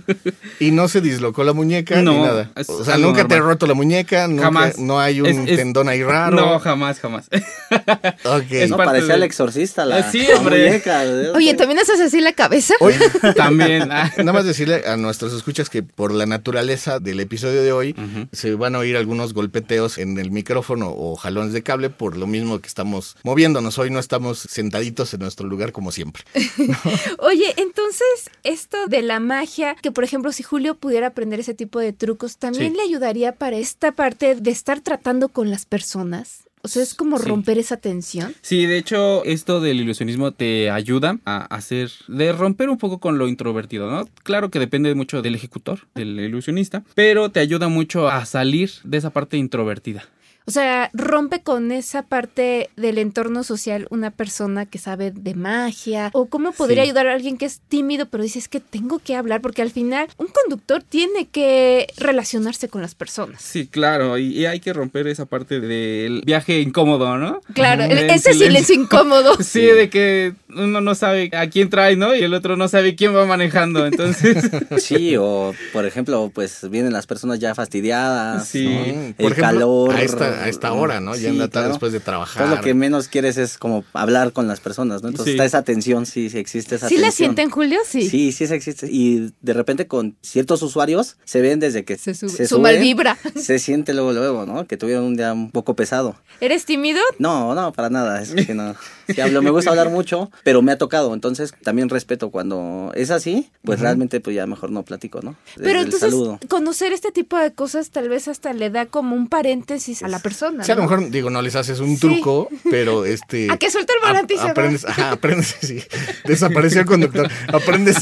Y 0.61 0.70
no 0.72 0.88
se 0.88 1.00
dislocó 1.00 1.44
la 1.44 1.52
muñeca 1.52 2.02
No, 2.02 2.12
ni 2.12 2.22
nada. 2.22 2.50
O 2.68 2.85
sea, 2.85 2.98
nunca 2.98 3.26
te 3.26 3.37
he 3.37 3.38
roto 3.40 3.66
la 3.66 3.74
muñeca, 3.74 4.26
nunca, 4.29 4.42
Jamás. 4.44 4.79
no 4.79 4.98
hay 5.00 5.20
un 5.20 5.26
Es- 5.26 5.38
es- 5.50 5.57
tendón 5.57 5.88
ahí 5.88 6.02
raro. 6.05 6.37
No, 6.37 6.59
jamás, 6.59 7.00
jamás. 7.00 7.26
Ok. 8.24 8.50
Es 8.50 8.70
No, 8.70 8.76
parecía 8.76 9.14
el 9.14 9.22
exorcista, 9.22 9.85
la, 9.85 10.11
sí, 10.11 10.26
la 10.29 10.38
hombre. 10.38 10.66
muñeca. 10.66 11.02
Oye, 11.35 11.55
¿también 11.55 11.79
haces 11.81 12.00
así 12.00 12.20
la 12.20 12.33
cabeza? 12.33 12.74
Oye, 12.81 12.98
También. 13.37 13.90
ah. 13.92 14.12
nada 14.18 14.33
más 14.33 14.44
decirle 14.44 14.83
a 14.87 14.96
nuestros 14.96 15.33
escuchas 15.33 15.70
que 15.70 15.83
por 15.83 16.12
la 16.12 16.26
naturaleza 16.26 16.98
del 16.98 17.20
episodio 17.20 17.62
de 17.62 17.72
hoy 17.72 17.96
se 18.33 18.55
van 18.55 18.74
a 18.74 18.79
oír 18.79 18.96
algunos 18.96 19.35
golpeteos 19.35 19.98
en 19.98 20.18
el 20.18 20.31
micrófono 20.31 20.90
o 20.96 21.16
jalones 21.16 21.52
de 21.52 21.62
cable 21.62 21.90
por 21.90 22.16
lo 22.16 22.26
mismo 22.26 22.56
modo 22.57 22.62
que 22.62 22.69
estamos 22.69 23.16
moviéndonos. 23.23 23.79
Hoy 23.79 23.90
no 23.90 23.99
estamos 23.99 24.38
sentaditos 24.38 25.12
en 25.14 25.21
nuestro 25.21 25.47
lugar 25.47 25.73
como 25.73 25.92
siempre. 25.92 26.25
Oye, 27.19 27.55
entonces, 27.57 28.31
esto 28.45 28.87
de 28.88 29.03
la 29.03 29.21
magia, 29.21 29.75
que 29.81 29.92
por 29.92 30.05
ejemplo, 30.05 30.33
si 30.33 30.42
Julio 30.42 30.77
pudiera 30.77 31.09
aprender 31.09 31.40
ese 31.40 31.55
tipo 31.55 31.79
de 31.81 31.92
trucos, 31.92 32.38
¿también 32.38 32.73
Sí. 32.73 32.77
le 32.79 32.83
ayudaría 32.85 33.33
para 33.33 33.57
esta 33.57 33.92
parte 33.92 34.35
de 34.37 34.51
estar 34.51 34.81
tratando 34.81 35.29
con 35.29 35.51
las 35.51 35.66
personas? 35.66 36.45
O 36.62 36.69
sea, 36.69 36.83
es 36.83 36.95
como 36.95 37.19
Sí. 37.19 37.27
romper 37.29 37.59
esa 37.59 37.77
tensión. 37.77 38.35
Sí, 38.42 38.66
de 38.66 38.77
hecho, 38.79 39.23
esto 39.25 39.61
del 39.61 39.81
ilusionismo 39.81 40.33
te 40.33 40.69
ayuda 40.71 41.19
a 41.25 41.45
hacer, 41.55 41.92
de 42.09 42.33
romper 42.33 42.71
un 42.71 42.79
poco 42.79 42.99
con 42.99 43.19
lo 43.19 43.29
introvertido, 43.29 43.88
¿no? 43.88 44.09
Claro 44.25 44.51
que 44.51 44.59
depende 44.59 44.92
mucho 44.97 45.23
del 45.23 45.37
ejecutor, 45.37 45.87
del 45.95 46.19
ilusionista, 46.19 46.83
pero 46.97 47.31
te 47.31 47.38
ayuda 47.38 47.69
mucho 47.69 48.09
a 48.09 48.25
salir 48.27 48.71
de 48.83 48.97
esa 48.99 49.11
parte 49.11 49.37
introvertida. 49.37 50.09
O 50.48 50.52
sea, 50.52 50.90
rompe 50.92 51.40
con 51.42 51.72
esa 51.72 52.02
parte 52.02 52.70
del 52.76 52.98
entorno 52.98 53.42
social 53.42 53.88
una 53.90 54.12
persona 54.12 54.64
que 54.64 54.78
sabe 54.78 55.11
de 55.11 55.35
magia. 55.35 56.11
O 56.12 56.26
cómo 56.26 56.52
podría 56.52 56.82
Sí. 56.85 56.88
ayudar 56.90 57.09
a 57.09 57.14
alguien 57.14 57.37
que 57.37 57.46
es 57.46 57.61
tímido, 57.68 58.06
pero 58.06 58.22
dice 58.22 58.38
es 58.38 58.46
que 58.48 58.61
tengo 58.61 59.00
que 59.00 59.16
hablar, 59.16 59.40
porque 59.40 59.62
al 59.62 59.70
final 59.72 60.06
un 60.18 60.28
conductor 60.28 60.82
tiene 60.85 61.26
que 61.26 61.88
relacionarse 61.96 62.68
con 62.68 62.80
las 62.80 62.94
personas. 62.94 63.42
Sí, 63.42 63.66
claro, 63.66 64.18
y, 64.18 64.26
y 64.38 64.46
hay 64.46 64.61
que 64.61 64.72
romper 64.72 65.09
esa 65.09 65.26
parte 65.26 65.59
del 65.61 66.22
viaje 66.24 66.61
incómodo, 66.61 67.16
¿no? 67.18 67.40
Claro. 67.52 67.82
En 67.82 68.09
ese 68.11 68.32
silencio 68.35 68.74
incómodo. 68.74 69.37
Sí, 69.42 69.62
de 69.62 69.90
que 69.90 70.35
uno 70.57 70.81
no 70.81 70.95
sabe 70.95 71.31
a 71.37 71.49
quién 71.49 71.71
trae, 71.71 71.97
¿no? 71.97 72.14
Y 72.14 72.23
el 72.23 72.35
otro 72.35 72.57
no 72.57 72.69
sabe 72.69 72.95
quién 72.97 73.14
va 73.14 73.27
manejando, 73.27 73.87
entonces... 73.87 74.51
Sí, 74.79 75.16
o 75.19 75.53
por 75.73 75.87
ejemplo, 75.87 76.31
pues 76.35 76.69
vienen 76.71 76.92
las 76.92 77.07
personas 77.07 77.38
ya 77.38 77.55
fastidiadas, 77.55 78.49
Sí. 78.49 78.64
¿no? 78.64 78.71
El 78.81 79.14
Por 79.14 79.33
ejemplo, 79.33 79.42
calor. 79.42 79.95
a 79.95 80.03
esta, 80.03 80.45
a 80.45 80.49
esta 80.49 80.73
hora, 80.73 81.01
¿no? 81.01 81.12
Ya 81.14 81.21
Sí, 81.21 81.27
en 81.27 81.38
la 81.38 81.45
tarde 81.49 81.51
claro. 81.64 81.69
después 81.71 81.92
de 81.92 82.01
trabajar. 82.01 82.45
Todo 82.47 82.57
lo 82.57 82.62
que 82.62 82.75
menos 82.75 83.09
quieres 83.09 83.37
es 83.38 83.59
como 83.59 83.85
hablar 83.92 84.33
con 84.33 84.47
las 84.49 84.61
personas, 84.61 85.03
¿no? 85.03 85.09
Entonces 85.09 85.33
Sí. 85.33 85.37
está 85.38 85.45
esa 85.45 85.62
tensión, 85.62 86.07
sí, 86.07 86.31
sí 86.31 86.38
existe 86.38 86.77
esa 86.77 86.88
¿Sí 86.88 86.97
la 86.97 87.03
tensión. 87.09 87.27
sienten, 87.35 87.51
Julio? 87.51 87.79
Sí. 87.87 88.09
Sí, 88.09 88.33
sí, 88.33 88.45
existe. 88.45 88.88
Y 88.90 89.33
de 89.40 89.53
repente 89.53 89.87
con 89.87 90.16
ciertos 90.23 90.62
usuarios 90.62 91.16
se 91.25 91.40
ven 91.40 91.61
desde 91.61 91.85
que 91.85 91.97
Se 91.99 92.12
sube- 92.12 92.29
se 92.31 92.47
su 92.47 92.57
suben, 92.57 92.62
mal 92.62 92.79
vibra. 92.79 93.19
Se 93.37 93.59
siente 93.59 93.95
luego, 93.95 94.12
luego, 94.12 94.47
¿no? 94.47 94.66
Que 94.66 94.77
tuvieron 94.77 95.05
un 95.05 95.16
día 95.16 95.33
un 95.33 95.51
poco 95.51 95.75
pesado. 95.77 96.16
¿Eres 96.40 96.64
tímido? 96.64 97.01
No, 97.19 97.55
no, 97.55 97.73
para 97.73 97.90
nada. 97.90 98.21
Es 98.23 98.33
que 98.35 98.55
no. 98.55 98.75
Sí 99.09 99.21
hablo, 99.21 99.40
me 99.42 99.51
gusta 99.51 99.71
hablar 99.71 99.88
mucho, 99.90 100.31
pero 100.46 100.62
me 100.62 100.70
ha 100.70 100.78
tocado. 100.78 101.12
Entonces 101.12 101.52
también 101.64 101.88
respeto 101.88 102.30
cuando 102.30 102.92
es 102.94 103.11
así, 103.11 103.50
pues 103.64 103.80
realmente 103.80 104.20
pues 104.20 104.37
ya 104.37 104.46
mejor 104.46 104.70
no 104.70 104.85
platico, 104.85 105.20
¿no? 105.20 105.35
Desde 105.56 105.64
Pero 105.64 105.80
entonces, 105.80 106.11
saludo. 106.12 106.38
conocer 106.48 106.92
este 106.92 107.11
tipo 107.11 107.37
de 107.37 107.52
cosas 107.52 107.90
tal 107.90 108.09
vez 108.09 108.28
hasta 108.28 108.52
le 108.52 108.70
da 108.70 108.87
como 108.87 109.16
un 109.16 109.26
paréntesis 109.26 110.04
a 110.04 110.09
la 110.09 110.20
persona. 110.20 110.62
Sí, 110.62 110.70
a 110.70 110.76
lo 110.76 110.82
mejor, 110.82 111.11
digo, 111.11 111.30
no 111.30 111.42
les 111.42 111.56
haces 111.56 111.80
un 111.80 111.96
Sí. 111.96 112.00
truco, 112.00 112.48
pero 112.70 113.04
este... 113.04 113.48
A 113.50 113.56
que 113.56 113.72
suelta 113.72 113.92
el 114.00 114.06
volante 114.06 114.35
y 114.35 114.37
se 114.37 114.44
va. 114.44 114.50
aprendes, 114.50 114.85
ajá, 114.85 115.11
aprendes, 115.11 115.56
sí. 115.61 115.82
Desapareció 116.24 116.82
el 116.82 116.87
conductor. 116.87 117.28
Aprendes, 117.48 117.96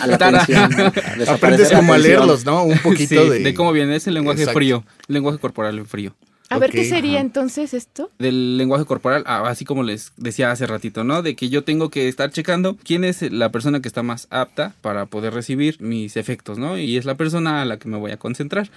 A 0.00 0.06
la 0.08 0.16
aprendes 1.28 1.70
como 1.70 1.92
a 1.92 1.98
leerlos, 1.98 2.44
¿no? 2.44 2.64
Un 2.64 2.78
poquito 2.78 3.22
Sí, 3.22 3.28
de... 3.30 3.38
de 3.38 3.54
cómo 3.54 3.70
viene, 3.70 3.94
es 3.94 4.08
el 4.08 4.14
lenguaje 4.14 4.40
Exacto. 4.40 4.58
frío, 4.58 4.84
lenguaje 5.06 5.38
corporal 5.38 5.86
frío. 5.86 6.16
A 6.50 6.58
ver, 6.58 6.70
¿qué 6.70 6.84
sería 6.84 7.18
ajá. 7.18 7.20
entonces 7.20 7.74
esto? 7.74 8.10
del 8.18 8.56
lenguaje 8.56 8.84
corporal, 8.84 9.22
ah, 9.26 9.44
así 9.46 9.64
como 9.64 9.82
les 9.82 10.12
decía 10.16 10.50
hace 10.50 10.66
ratito, 10.66 11.04
¿no? 11.04 11.22
De 11.22 11.36
que 11.36 11.48
yo 11.48 11.64
tengo 11.64 11.90
que 11.90 12.08
estar 12.08 12.30
checando 12.30 12.76
quién 12.82 13.04
es 13.04 13.22
la 13.30 13.50
persona 13.50 13.80
que 13.80 13.88
está 13.88 14.02
más 14.02 14.26
apta 14.30 14.74
para 14.80 15.06
poder 15.06 15.32
recibir 15.32 15.80
mis 15.80 16.16
efectos, 16.16 16.58
¿no? 16.58 16.76
Y 16.76 16.96
es 16.96 17.04
la 17.04 17.16
persona 17.16 17.62
a 17.62 17.64
la 17.64 17.78
que 17.78 17.88
me 17.88 17.96
voy 17.96 18.10
a 18.10 18.16
concentrar. 18.16 18.70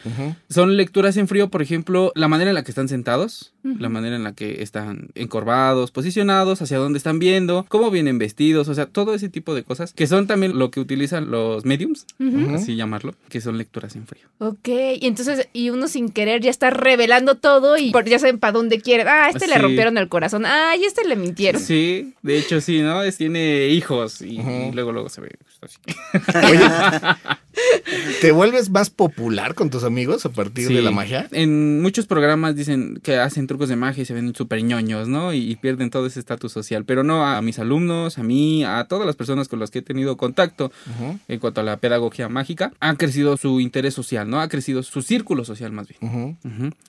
Son 0.50 0.78
lecturas 0.78 1.18
en 1.18 1.28
frío, 1.28 1.50
por 1.50 1.62
ejemplo, 1.62 2.12
la 2.16 2.28
manera 2.28 2.52
en 2.52 2.56
la 2.56 2.64
que 2.64 2.72
están 2.72 2.88
sentados, 2.88 3.54
la 3.64 3.90
manera 3.90 4.16
en 4.16 4.24
la 4.24 4.34
que 4.34 4.62
están 4.62 5.10
encorvados, 5.16 5.92
posicionados, 5.92 6.62
hacia 6.62 6.78
dónde 6.78 6.98
están 6.98 7.18
viendo, 7.18 7.66
cómo 7.70 7.90
vienen 7.92 8.20
vestidos, 8.20 8.68
o 8.68 8.74
sea, 8.74 8.86
todo 8.86 9.16
ese 9.16 9.30
tipo 9.30 9.56
de 9.56 9.64
cosas 9.64 9.94
que 9.94 10.06
son 10.06 10.28
también 10.28 10.60
lo 10.60 10.70
que 10.70 10.80
utilizan 10.80 11.32
los 11.32 11.66
mediums, 11.66 12.06
así 12.54 12.76
llamarlo, 12.76 13.16
que 13.30 13.42
son 13.42 13.58
lecturas 13.58 13.96
en 13.96 14.06
frío. 14.06 14.26
Ok, 14.38 14.70
y 15.00 15.08
entonces, 15.08 15.48
y 15.54 15.70
uno 15.70 15.88
sin 15.88 16.10
querer 16.10 16.42
ya 16.42 16.50
está 16.50 16.70
revelando 16.70 17.36
todo 17.36 17.62
y 17.78 17.91
por- 17.91 18.06
ya 18.06 18.19
saben 18.19 18.39
para 18.39 18.54
dónde 18.54 18.80
quiere. 18.80 19.04
Ah, 19.04 19.26
a 19.26 19.30
este 19.30 19.47
le 19.47 19.58
rompieron 19.58 19.97
el 19.97 20.10
corazón. 20.10 20.45
Ah, 20.45 20.76
y 20.76 20.84
a 20.84 20.88
este 20.88 21.08
le 21.08 21.15
mintieron. 21.15 21.62
Sí, 21.62 22.13
de 22.21 22.38
hecho 22.38 22.62
sí, 22.62 22.82
¿no? 22.82 23.04
Es, 23.04 23.17
tiene 23.17 23.67
hijos 23.67 24.21
y, 24.21 24.39
luego 24.73 24.91
luego 24.91 25.10
se 25.10 25.21
ve 25.21 25.32
así. 25.62 25.78
Oye, 26.47 26.60
¿te 28.21 28.32
vuelves 28.32 28.69
más 28.69 28.89
popular 28.89 29.54
con 29.54 29.69
tus 29.69 29.84
amigos 29.84 30.26
a 30.26 30.30
partir 30.30 30.67
de 30.67 30.82
la 30.82 30.91
magia? 30.91 31.28
En 31.32 31.82
muchos 31.82 32.06
programas 32.08 32.56
dicen 32.56 32.99
que 33.04 33.17
hacen 33.17 33.47
trucos 33.47 33.69
de 33.69 33.76
magia 33.76 34.04
y 34.04 34.06
se 34.06 34.13
ven 34.13 34.34
súper 34.36 34.63
ñoños, 34.63 35.08
¿no? 35.08 35.34
Y, 35.34 35.52
y 35.52 35.56
pierden 35.56 35.89
todo 35.89 36.06
ese 36.06 36.19
estatus 36.19 36.52
social. 36.52 36.86
Pero 36.86 37.04
no 37.04 37.26
a 37.26 37.41
mis 37.41 37.60
alumnos, 37.60 38.17
a 38.17 38.23
mí, 38.23 38.63
a 38.63 38.86
todas 38.86 39.06
las 39.06 39.15
personas 39.15 39.47
con 39.47 39.60
las 39.60 39.71
que 39.71 39.80
he 39.80 39.82
tenido 39.82 40.17
contacto 40.17 40.71
en 41.28 41.39
cuanto 41.39 41.62
a 41.62 41.63
la 41.63 41.78
pedagogía 41.78 42.30
mágica, 42.30 42.71
ha 42.80 42.95
crecido 42.95 43.38
su 43.38 43.60
interés 43.60 43.93
social, 43.93 44.30
¿no? 44.30 44.41
Ha 44.41 44.47
crecido 44.49 44.84
su 44.84 45.02
círculo 45.02 45.45
social 45.45 45.71
más 45.71 45.88
bien. 45.88 46.38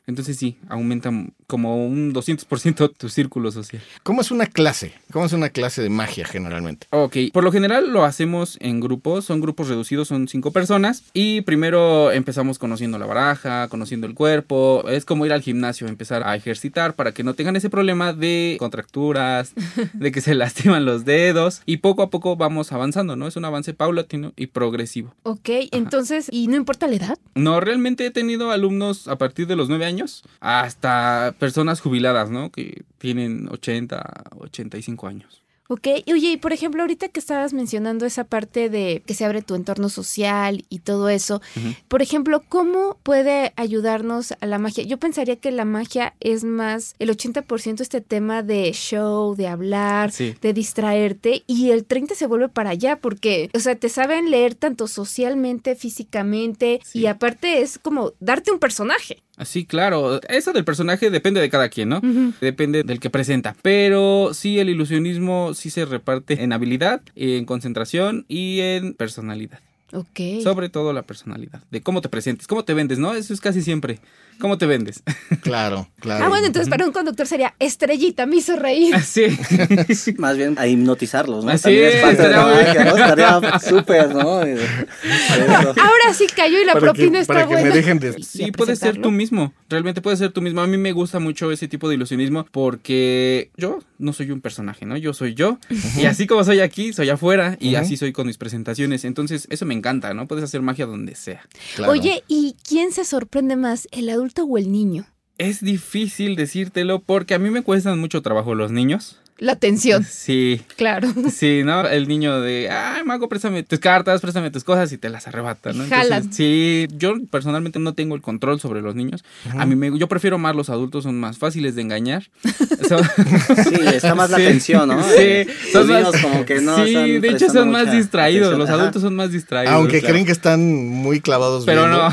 Entonces 0.07 0.37
sí, 0.37 0.57
aumenta 0.69 1.11
como 1.47 1.87
un 1.87 2.13
200% 2.13 2.97
tu 2.97 3.09
círculo 3.09 3.51
social. 3.51 3.83
¿Cómo 4.03 4.21
es 4.21 4.31
una 4.31 4.47
clase? 4.47 4.95
¿Cómo 5.13 5.27
es 5.27 5.33
una 5.33 5.51
clase 5.51 5.83
de 5.83 5.91
magia 5.91 6.27
generalmente? 6.27 6.87
Ok, 6.91 7.17
por 7.33 7.45
lo 7.45 7.53
general 7.53 7.93
lo 7.93 8.05
hacemos 8.05 8.57
en 8.61 8.81
grupos, 8.81 9.25
son 9.25 9.41
grupos 9.41 9.69
reducidos, 9.69 10.09
son 10.09 10.29
cinco 10.29 10.53
personas 10.53 11.05
y 11.13 11.43
primero 11.43 12.11
empezamos 12.13 12.59
conociendo 12.59 12.99
la 12.99 13.07
baraja, 13.07 13.69
conociendo 13.69 14.07
el 14.07 14.15
cuerpo, 14.15 14.85
es 14.89 15.05
como 15.05 15.27
ir 15.27 15.33
al 15.33 15.43
gimnasio, 15.43 15.87
empezar 15.87 16.27
a 16.27 16.35
ejercitar 16.35 16.95
para 16.95 17.13
que 17.13 17.25
no 17.25 17.35
tengan 17.35 17.57
ese 17.57 17.71
problema 17.71 18.13
de 18.13 18.57
contracturas, 18.59 19.53
de 19.93 20.13
que 20.13 20.21
se 20.21 20.35
lastiman 20.35 20.85
los 20.85 21.05
dedos 21.05 21.63
y 21.67 21.79
poco 21.79 22.03
a 22.03 22.11
poco 22.11 22.37
vamos 22.37 22.73
avanzando, 22.73 23.17
¿no? 23.17 23.27
Es 23.27 23.37
un 23.37 23.45
avance 23.45 23.75
paulatino 23.75 24.33
y 24.37 24.47
progresivo. 24.47 25.15
Ok, 25.23 25.51
entonces, 25.73 26.29
¿y 26.31 26.49
no 26.49 26.57
importa 26.57 26.87
la 26.87 26.97
edad? 26.97 27.19
No, 27.35 27.61
realmente 27.61 28.07
he 28.07 28.11
tenido 28.11 28.51
alumnos 28.51 29.09
a 29.09 29.17
partir 29.19 29.47
de 29.47 29.57
los 29.57 29.69
nueve 29.69 29.85
años 29.85 30.23
hasta 30.61 31.35
personas 31.39 31.81
jubiladas, 31.81 32.31
¿no? 32.31 32.51
Que 32.51 32.83
tienen 32.99 33.49
80, 33.51 34.25
85 34.39 35.07
años. 35.07 35.41
Ok, 35.67 35.89
y 36.05 36.13
oye, 36.13 36.33
y 36.33 36.37
por 36.37 36.53
ejemplo, 36.53 36.83
ahorita 36.83 37.09
que 37.09 37.19
estabas 37.19 37.55
mencionando 37.55 38.05
esa 38.05 38.25
parte 38.25 38.69
de 38.69 39.03
que 39.07 39.15
se 39.15 39.25
abre 39.25 39.41
tu 39.41 39.55
entorno 39.55 39.89
social 39.89 40.67
y 40.69 40.81
todo 40.81 41.09
eso, 41.09 41.41
por 41.89 42.03
ejemplo, 42.03 42.43
¿cómo 42.51 42.99
puede 43.03 43.55
ayudarnos 43.57 44.35
a 44.43 44.47
la 44.47 44.59
magia? 44.59 44.85
Yo 44.85 44.99
pensaría 44.99 45.37
que 45.37 45.51
la 45.51 45.65
magia 45.65 46.15
es 46.21 46.45
más 46.45 46.95
el 46.99 47.09
80% 47.09 47.81
este 47.81 48.03
tema 48.03 48.43
de 48.43 48.73
show, 48.75 49.35
de 49.37 49.49
hablar, 49.49 50.13
Sí. 50.13 50.35
de 50.43 50.53
distraerte, 50.53 51.45
y 51.47 51.71
el 51.71 51.87
30 51.87 52.15
se 52.15 52.27
vuelve 52.27 52.51
para 52.51 52.69
allá, 52.69 52.97
porque, 52.97 53.49
o 53.55 53.59
sea, 53.59 53.75
te 53.75 53.89
saben 53.89 54.31
leer 54.31 54.55
tanto 54.55 54.87
socialmente, 54.87 55.77
físicamente, 55.77 56.81
Sí. 56.85 57.01
y 57.01 57.07
aparte 57.07 57.63
es 57.63 57.79
como 57.79 58.13
darte 58.21 58.53
un 58.53 58.59
personaje. 58.59 59.23
Sí, 59.43 59.65
claro. 59.65 60.21
Eso 60.29 60.53
del 60.53 60.65
personaje 60.65 61.11
depende 61.11 61.41
de 61.41 61.51
cada 61.51 61.69
quien, 61.69 61.89
¿no? 61.89 62.01
Depende 62.41 62.85
del 62.85 63.01
que 63.01 63.11
presenta. 63.11 63.57
Pero 63.63 64.31
sí, 64.33 64.59
el 64.61 64.69
ilusionismo 64.69 65.55
sí 65.55 65.71
se 65.71 65.85
reparte 65.85 66.43
en 66.43 66.53
habilidad, 66.53 67.03
en 67.17 67.45
concentración 67.45 68.25
y 68.29 68.61
en 68.61 68.95
personalidad. 68.95 69.61
Ok. 69.93 70.43
Sobre 70.43 70.69
todo 70.69 70.93
la 70.93 71.03
personalidad. 71.03 71.63
De 71.71 71.81
cómo 71.81 72.01
te 72.01 72.09
presentes, 72.09 72.47
cómo 72.47 72.65
te 72.65 72.75
vendes, 72.75 72.99
¿no? 72.99 73.15
Eso 73.15 73.33
es 73.33 73.41
casi 73.41 73.63
siempre. 73.63 74.01
¿Cómo 74.39 74.59
te 74.59 74.67
vendes? 74.67 75.03
Claro, 75.43 75.89
claro. 76.01 76.25
Ah, 76.25 76.29
bueno, 76.29 76.47
entonces 76.47 76.69
para 76.69 76.85
un 76.85 76.93
conductor 76.93 77.27
sería 77.27 77.55
estrellita, 77.59 78.27
me 78.27 78.37
hizo 78.37 78.57
reír. 78.57 78.95
Así. 78.95 79.27
Más 80.19 80.37
bien 80.37 80.57
a 80.59 80.67
hipnotizarlos, 80.67 81.45
¿no? 81.45 81.51
Así 81.51 81.65
También 81.65 81.85
es 81.87 81.95
es, 81.95 82.03
parte 82.03 82.23
de 82.23 82.29
la 82.31 82.47
magia, 82.47 82.85
¿no? 82.85 82.97
Estaría 82.97 83.59
súper, 83.61 84.15
¿no? 84.15 84.41
Ahora 84.41 86.15
sí 86.15 86.27
cayó 86.35 86.61
y 86.61 86.65
la 86.65 86.73
para 86.75 86.87
que, 86.87 86.93
propina 86.93 87.21
está 87.21 87.33
para 87.33 87.47
que 87.47 87.53
buena. 87.55 87.69
me 87.69 87.77
dejen 87.77 87.99
de... 87.99 88.23
Sí, 88.23 88.51
puedes 88.53 88.79
ser 88.79 89.01
tú 89.01 89.11
mismo. 89.11 89.55
Realmente 89.69 90.01
puedes 90.01 90.19
ser 90.19 90.33
tú 90.33 90.43
mismo. 90.43 90.61
A 90.61 90.67
mí 90.67 90.77
me 90.77 90.93
gusta 90.93 91.21
mucho 91.21 91.51
ese 91.51 91.69
tipo 91.69 91.89
de 91.89 91.95
ilusionismo 91.95 92.47
porque 92.51 93.51
yo 93.57 93.81
no 93.99 94.13
soy 94.13 94.31
un 94.31 94.41
personaje, 94.41 94.87
¿no? 94.87 94.97
Yo 94.97 95.15
soy 95.15 95.35
yo. 95.35 95.59
Y 95.97 96.07
así 96.07 96.27
como 96.27 96.45
soy 96.45 96.61
aquí, 96.61 96.93
soy 96.93 97.11
afuera. 97.11 97.57
Y 97.61 97.77
así 97.77 97.97
soy 97.97 98.13
con 98.13 98.27
mis 98.27 98.39
presentaciones. 98.39 99.05
Entonces, 99.05 99.47
eso 99.51 99.65
me 99.67 99.75
encanta, 99.75 100.13
¿no? 100.15 100.27
Puedes 100.27 100.45
hacer 100.45 100.63
magia 100.63 100.87
donde 100.87 101.15
sea. 101.15 101.43
Claro. 101.77 101.93
Oye, 101.93 102.25
¿y 102.29 102.57
quién 102.67 102.93
se 102.93 103.05
sorprende 103.05 103.57
más, 103.57 103.89
el 103.93 104.09
adulto 104.09 104.24
o 104.45 104.59
el 104.59 104.71
niño? 104.73 105.07
Es 105.39 105.61
difícil 105.61 106.37
decírtelo 106.37 107.01
porque 107.01 107.35
a 107.35 107.39
mí 107.39 107.51
me 107.51 107.63
cuestan 107.63 107.99
mucho 107.99 108.23
trabajo 108.23 108.55
los 108.55 108.71
niños. 108.71 109.21
La 109.39 109.53
atención, 109.53 110.05
Sí, 110.09 110.63
claro. 110.77 111.09
sí, 111.33 111.63
¿no? 111.65 111.87
El 111.89 112.07
niño 112.07 112.41
de, 112.41 112.71
ay, 112.71 113.03
mago, 113.05 113.29
préstame 113.29 113.65
tus 113.65 113.81
cartas, 113.81 114.21
préstame 114.21 114.53
tus 114.53 114.63
cosas 114.63 114.93
y 114.93 114.99
te 114.99 115.09
las 115.11 115.27
arrebata, 115.27 115.73
¿no? 115.73 115.85
Jalan. 115.89 116.33
sí, 116.33 116.87
yo 116.97 117.15
personalmente 117.33 117.81
no 117.81 117.95
tengo 117.95 118.15
el 118.15 118.23
control 118.23 118.61
sobre 118.61 118.81
los 118.81 118.95
niños. 118.95 119.25
A 119.59 119.67
mí 119.67 119.75
me, 119.75 119.99
yo 119.99 120.07
prefiero 120.09 120.39
más 120.39 120.55
los 120.55 120.71
adultos, 120.71 121.03
son 121.03 121.19
más 121.19 121.39
fáciles 121.39 121.75
de 121.75 121.83
engañar. 121.83 122.31
Son- 122.89 123.03
Sí, 123.05 123.75
está 123.95 124.15
más 124.15 124.31
la 124.31 124.37
Sí, 124.37 124.45
atención, 124.45 124.89
¿no? 124.89 125.03
Sí, 125.03 125.45
Los 125.47 125.73
son 125.73 125.87
niños 125.89 126.13
más, 126.13 126.23
como 126.23 126.45
que 126.45 126.61
no 126.61 126.85
Sí, 126.85 126.95
de 127.19 127.29
hecho 127.29 127.51
son 127.51 127.71
más 127.71 127.91
distraídos, 127.91 128.47
atención. 128.49 128.59
los 128.61 128.69
Ajá. 128.71 128.79
adultos 128.83 129.03
son 129.03 129.17
más 129.17 129.33
distraídos. 129.33 129.75
Aunque 129.75 129.99
claro. 129.99 130.13
creen 130.13 130.27
que 130.27 130.33
están 130.33 130.87
muy 130.89 131.21
clavados 131.21 131.65
Pero 131.67 131.83
viendo. 131.89 132.09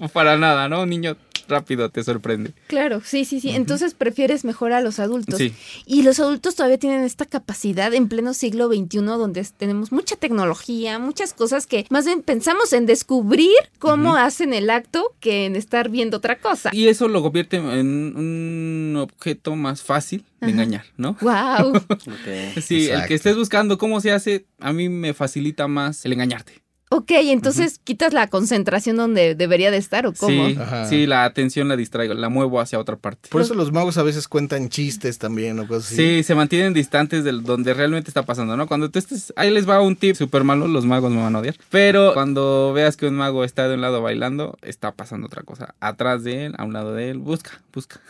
no, 0.00 0.08
para 0.12 0.36
nada, 0.36 0.68
¿no? 0.68 0.82
Un 0.82 0.90
niño 0.90 1.16
rápido 1.50 1.90
te 1.90 2.02
sorprende. 2.02 2.54
Claro, 2.66 3.02
sí, 3.04 3.24
sí, 3.24 3.40
sí. 3.40 3.50
Entonces 3.50 3.94
prefieres 3.94 4.44
mejor 4.44 4.72
a 4.72 4.80
los 4.80 4.98
adultos. 4.98 5.38
Sí. 5.38 5.52
Y 5.86 6.02
los 6.02 6.18
adultos 6.20 6.54
todavía 6.54 6.78
tienen 6.78 7.02
esta 7.02 7.26
capacidad 7.26 7.92
en 7.92 8.08
pleno 8.08 8.32
siglo 8.32 8.68
XXI 8.68 8.98
donde 9.00 9.44
tenemos 9.56 9.92
mucha 9.92 10.16
tecnología, 10.16 10.98
muchas 10.98 11.34
cosas 11.34 11.66
que 11.66 11.86
más 11.90 12.06
bien 12.06 12.22
pensamos 12.22 12.72
en 12.72 12.86
descubrir 12.86 13.50
cómo 13.78 14.16
hacen 14.16 14.54
el 14.54 14.70
acto 14.70 15.14
que 15.20 15.46
en 15.46 15.56
estar 15.56 15.90
viendo 15.90 16.16
otra 16.18 16.38
cosa. 16.38 16.70
Y 16.72 16.88
eso 16.88 17.08
lo 17.08 17.22
convierte 17.22 17.56
en 17.56 18.16
un 18.16 18.96
objeto 18.96 19.56
más 19.56 19.82
fácil 19.82 20.24
de 20.40 20.50
engañar, 20.50 20.84
¿no? 20.96 21.16
¡Wow! 21.20 21.80
Sí, 22.62 22.88
el 22.88 23.06
que 23.06 23.14
estés 23.14 23.36
buscando 23.36 23.78
cómo 23.78 24.00
se 24.00 24.12
hace, 24.12 24.46
a 24.58 24.72
mí 24.72 24.88
me 24.88 25.14
facilita 25.14 25.68
más 25.68 26.04
el 26.04 26.12
engañarte. 26.12 26.62
Ok, 26.90 27.10
entonces 27.12 27.80
quitas 27.82 28.12
la 28.12 28.26
concentración 28.26 28.96
donde 28.96 29.34
debería 29.34 29.70
de 29.70 29.76
estar 29.76 30.06
o 30.06 30.12
cómo. 30.12 30.48
Sí, 30.48 30.56
Ajá. 30.60 30.86
sí, 30.86 31.06
la 31.06 31.24
atención 31.24 31.68
la 31.68 31.76
distraigo, 31.76 32.14
la 32.14 32.28
muevo 32.28 32.60
hacia 32.60 32.78
otra 32.78 32.96
parte. 32.96 33.28
Por 33.30 33.40
eso 33.40 33.54
los 33.54 33.72
magos 33.72 33.96
a 33.96 34.02
veces 34.02 34.28
cuentan 34.28 34.68
chistes 34.68 35.18
también 35.18 35.58
o 35.60 35.66
cosas 35.68 35.86
así. 35.86 35.96
Sí, 35.96 36.22
se 36.24 36.34
mantienen 36.34 36.74
distantes 36.74 37.24
de 37.24 37.32
donde 37.32 37.74
realmente 37.74 38.10
está 38.10 38.24
pasando, 38.24 38.56
¿no? 38.56 38.66
Cuando 38.66 38.90
tú 38.90 38.98
estés, 38.98 39.32
ahí 39.36 39.50
les 39.50 39.68
va 39.68 39.80
un 39.80 39.96
tip 39.96 40.16
súper 40.16 40.44
malo, 40.44 40.66
los 40.66 40.84
magos 40.84 41.12
me 41.12 41.22
van 41.22 41.36
a 41.36 41.38
odiar. 41.38 41.54
Pero 41.70 42.12
cuando 42.12 42.72
veas 42.72 42.96
que 42.96 43.06
un 43.06 43.14
mago 43.14 43.44
está 43.44 43.68
de 43.68 43.74
un 43.74 43.80
lado 43.80 44.02
bailando, 44.02 44.58
está 44.62 44.92
pasando 44.92 45.28
otra 45.28 45.42
cosa. 45.42 45.74
Atrás 45.80 46.24
de 46.24 46.46
él, 46.46 46.54
a 46.58 46.64
un 46.64 46.72
lado 46.72 46.92
de 46.92 47.10
él, 47.10 47.18
busca, 47.18 47.62
busca. 47.72 48.00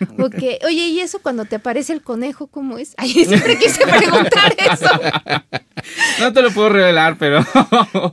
Ok, 0.18 0.34
oye, 0.66 0.86
¿y 0.88 1.00
eso 1.00 1.18
cuando 1.20 1.44
te 1.44 1.56
aparece 1.56 1.92
el 1.92 2.02
conejo, 2.02 2.46
cómo 2.48 2.78
es? 2.78 2.94
Ay, 2.96 3.10
siempre 3.24 3.58
quise 3.58 3.86
preguntar 3.86 4.54
eso. 4.72 4.90
No 6.20 6.32
te 6.32 6.42
lo 6.42 6.50
puedo 6.50 6.68
revelar, 6.70 7.16
pero, 7.18 7.38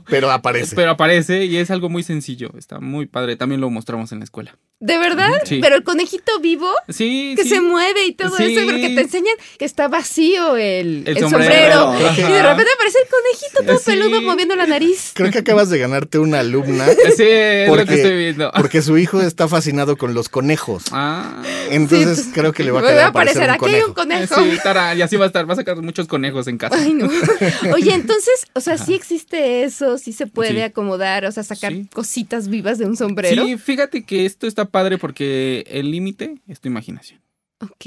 Pero 0.08 0.30
aparece. 0.30 0.76
pero 0.76 0.92
aparece 0.92 1.44
y 1.46 1.56
es 1.56 1.70
algo 1.72 1.88
muy 1.88 2.04
sencillo. 2.04 2.50
Está 2.56 2.78
muy 2.78 3.06
padre. 3.06 3.34
También 3.36 3.60
lo 3.60 3.68
mostramos 3.70 4.12
en 4.12 4.20
la 4.20 4.24
escuela. 4.24 4.56
¿De 4.78 4.96
verdad? 4.98 5.30
Sí. 5.44 5.58
Pero 5.60 5.74
el 5.74 5.82
conejito 5.82 6.38
vivo 6.40 6.70
Sí, 6.88 7.34
que 7.36 7.42
sí. 7.42 7.48
se 7.50 7.60
mueve 7.60 8.04
y 8.06 8.12
todo 8.12 8.36
Sí. 8.36 8.54
eso, 8.54 8.64
porque 8.66 8.90
te 8.90 9.00
enseñan 9.00 9.34
que 9.58 9.64
está 9.64 9.88
vacío 9.88 10.56
el, 10.56 11.02
El 11.08 11.16
el 11.16 11.18
sombrero. 11.18 11.92
Y 11.98 12.22
de 12.22 12.42
repente 12.42 12.70
aparece 12.74 12.98
el 13.02 13.08
conejito 13.10 13.64
todo 13.66 13.78
Sí. 13.78 13.84
peludo 13.90 14.22
moviendo 14.22 14.54
la 14.54 14.66
nariz. 14.66 15.10
Creo 15.14 15.32
que 15.32 15.38
acabas 15.38 15.68
de 15.68 15.78
ganarte 15.78 16.18
una 16.18 16.40
alumna 16.40 16.86
Sí, 17.16 17.24
es 17.24 17.68
lo 17.68 17.84
que 17.84 17.94
estoy 17.94 18.16
viendo. 18.16 18.52
porque 18.56 18.80
su 18.80 18.96
hijo 18.96 19.20
está 19.20 19.48
fascinado 19.48 19.96
con 19.96 20.14
los 20.14 20.28
conejos. 20.28 20.84
Ah. 20.92 21.42
Entonces 21.76 22.24
Sí, 22.24 22.30
creo 22.32 22.52
que 22.52 22.64
le 22.64 22.70
va 22.70 22.80
a 22.80 22.82
me 22.82 22.88
querer 22.88 23.00
va 23.02 23.06
a 23.06 23.10
aparecer, 23.10 23.50
aquí 23.50 23.66
hay 23.66 23.82
un 23.82 23.92
conejo. 23.94 24.34
conejo. 24.34 24.52
Sí, 24.56 24.58
tara, 24.62 24.94
y 24.94 25.02
así 25.02 25.16
va 25.16 25.24
a 25.24 25.26
estar. 25.28 25.48
Va 25.48 25.52
a 25.52 25.56
sacar 25.56 25.76
muchos 25.82 26.06
conejos 26.08 26.46
en 26.48 26.58
casa. 26.58 26.76
Ay, 26.78 26.94
no. 26.94 27.06
Oye, 27.74 27.92
entonces, 27.94 28.46
o 28.54 28.60
sea, 28.60 28.78
sí 28.78 28.94
existe 28.94 29.64
eso, 29.64 29.98
sí 29.98 30.12
se 30.12 30.26
puede 30.26 30.50
Sí. 30.52 30.60
acomodar, 30.62 31.24
o 31.26 31.32
sea, 31.32 31.42
sacar 31.42 31.72
Sí. 31.72 31.88
cositas 31.92 32.48
vivas 32.48 32.78
de 32.78 32.86
un 32.86 32.96
sombrero. 32.96 33.44
Sí, 33.44 33.56
fíjate 33.58 34.04
que 34.04 34.26
esto 34.26 34.46
está 34.46 34.64
padre 34.66 34.98
porque 34.98 35.64
el 35.68 35.90
límite 35.90 36.36
es 36.48 36.60
tu 36.60 36.68
imaginación. 36.68 37.20
Ok. 37.58 37.86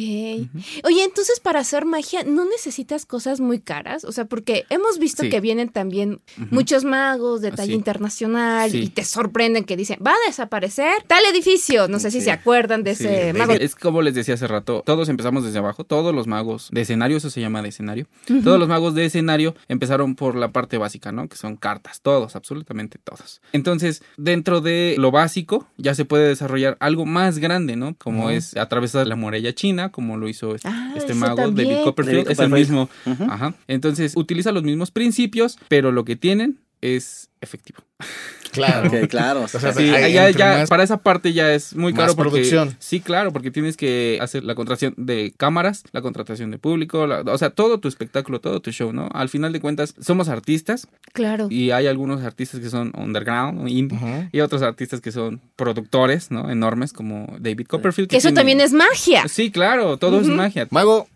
Oye, 0.84 1.04
entonces 1.04 1.40
para 1.40 1.60
hacer 1.60 1.86
magia 1.86 2.24
no 2.24 2.44
necesitas 2.46 3.06
cosas 3.06 3.40
muy 3.40 3.60
caras, 3.60 4.04
o 4.04 4.12
sea, 4.12 4.26
porque 4.26 4.66
hemos 4.72 4.98
visto 4.98 5.22
Sí. 5.24 5.30
que 5.30 5.40
vienen 5.42 5.70
también 5.70 6.22
muchos 6.50 6.84
magos 6.86 7.42
de 7.42 7.52
talla 7.52 7.68
Sí. 7.68 7.74
internacional 7.74 8.72
Sí. 8.72 8.78
y 8.80 8.90
te 8.90 9.06
sorprenden 9.06 9.66
que 9.66 9.78
dicen, 9.78 10.00
va 10.06 10.12
a 10.12 10.28
desaparecer 10.28 10.92
tal 11.06 11.24
edificio. 11.32 11.88
No 11.88 12.00
sé 12.00 12.10
si 12.10 12.20
se 12.22 12.32
acuerdan 12.32 12.84
de 12.84 12.92
ese 12.92 13.30
es- 13.30 13.36
mago. 13.38 13.54
Es 13.54 13.76
como 13.76 14.02
les 14.02 14.16
decía 14.16 14.34
hace 14.34 14.48
rato, 14.48 14.82
todos 14.86 15.08
empezamos 15.08 15.44
desde 15.44 15.60
abajo, 15.60 15.84
todos 15.84 16.16
los 16.16 16.26
magos 16.26 16.70
de 16.72 16.82
escenario, 16.82 17.18
eso 17.18 17.30
se 17.30 17.40
llama 17.42 17.62
de 17.62 17.70
escenario. 17.70 18.08
Todos 18.44 18.60
los 18.60 18.68
magos 18.68 18.96
de 18.96 19.06
escenario 19.06 19.56
empezaron 19.68 20.16
por 20.16 20.36
la 20.36 20.52
parte 20.52 20.80
básica, 20.80 21.12
¿no? 21.12 21.28
Que 21.28 21.38
son 21.38 21.58
cartas, 21.58 22.02
todos, 22.02 22.36
absolutamente 22.36 22.98
todos. 23.04 23.40
Entonces, 23.54 24.02
dentro 24.18 24.62
de 24.62 24.96
lo 24.98 25.12
básico, 25.12 25.68
ya 25.78 25.94
se 25.94 26.06
puede 26.06 26.28
desarrollar 26.28 26.76
algo 26.80 27.06
más 27.06 27.38
grande, 27.38 27.76
¿no? 27.76 27.96
Como 27.96 28.32
es 28.32 28.58
atravesar 28.58 29.06
la 29.06 29.16
muralla 29.16 29.54
china, 29.60 29.92
como 29.92 30.18
lo 30.18 30.30
hizo 30.30 30.56
este, 30.56 30.68
Ah, 30.70 30.94
este 30.96 31.14
mago, 31.14 31.36
también. 31.36 31.70
David 31.70 31.84
Copperfield, 31.84 32.24
David 32.24 32.32
es 32.32 32.40
el 32.40 32.50
mismo. 32.50 32.90
Ajá. 33.28 33.54
Entonces, 33.68 34.16
utiliza 34.16 34.52
los 34.52 34.64
mismos 34.64 34.92
principios, 34.92 35.58
pero 35.68 35.92
lo 35.92 36.06
que 36.06 36.16
tienen 36.16 36.60
es 36.82 37.30
efectivo. 37.42 37.80
Claro. 38.52 38.90
Claro. 39.10 39.42
O 39.44 39.48
sea, 39.48 39.74
Sí, 39.74 39.90
hay- 39.90 40.14
ya, 40.14 40.28
entre 40.28 40.40
ya, 40.40 40.58
más- 40.60 40.70
para 40.70 40.84
esa 40.84 40.98
parte 40.98 41.34
ya 41.34 41.54
es 41.54 41.76
muy 41.76 41.94
más 41.94 42.02
caro 42.02 42.16
porque 42.16 42.30
producción. 42.32 42.76
sí, 42.80 43.00
claro, 43.00 43.32
porque 43.34 43.52
tienes 43.52 43.78
que 43.78 44.18
hacer 44.22 44.44
la 44.44 44.56
contratación 44.56 44.94
de 44.98 45.34
cámaras, 45.38 45.84
la 45.92 46.02
contratación 46.02 46.52
de 46.52 46.58
público, 46.58 47.08
la- 47.08 47.22
o 47.22 47.38
sea, 47.38 47.50
todo 47.52 47.80
tu 47.80 47.88
espectáculo, 47.88 48.40
todo 48.40 48.60
tu 48.62 48.72
show, 48.72 48.92
¿no? 48.94 49.10
Al 49.14 49.30
final 49.30 49.54
de 49.54 49.60
cuentas 49.60 49.96
somos 50.00 50.30
artistas 50.30 50.88
Claro. 51.14 51.48
y 51.50 51.72
hay 51.72 51.88
algunos 51.88 52.22
artistas 52.24 52.60
que 52.60 52.70
son 52.70 52.92
underground, 52.98 53.68
indie, 53.70 54.30
y 54.32 54.40
otros 54.42 54.62
artistas 54.62 55.02
que 55.02 55.12
son 55.12 55.42
productores, 55.56 56.32
¿no? 56.32 56.50
Enormes 56.50 56.94
como 56.94 57.36
David 57.40 57.68
Copperfield. 57.68 58.10
Que 58.10 58.18
eso 58.18 58.30
tiene- 58.30 58.36
también 58.36 58.62
es 58.62 58.74
magia. 58.74 59.28
Sí, 59.28 59.52
claro, 59.52 59.98
todo 59.98 60.20
es 60.20 60.28
magia. 60.28 60.68
Mago, 60.72 61.08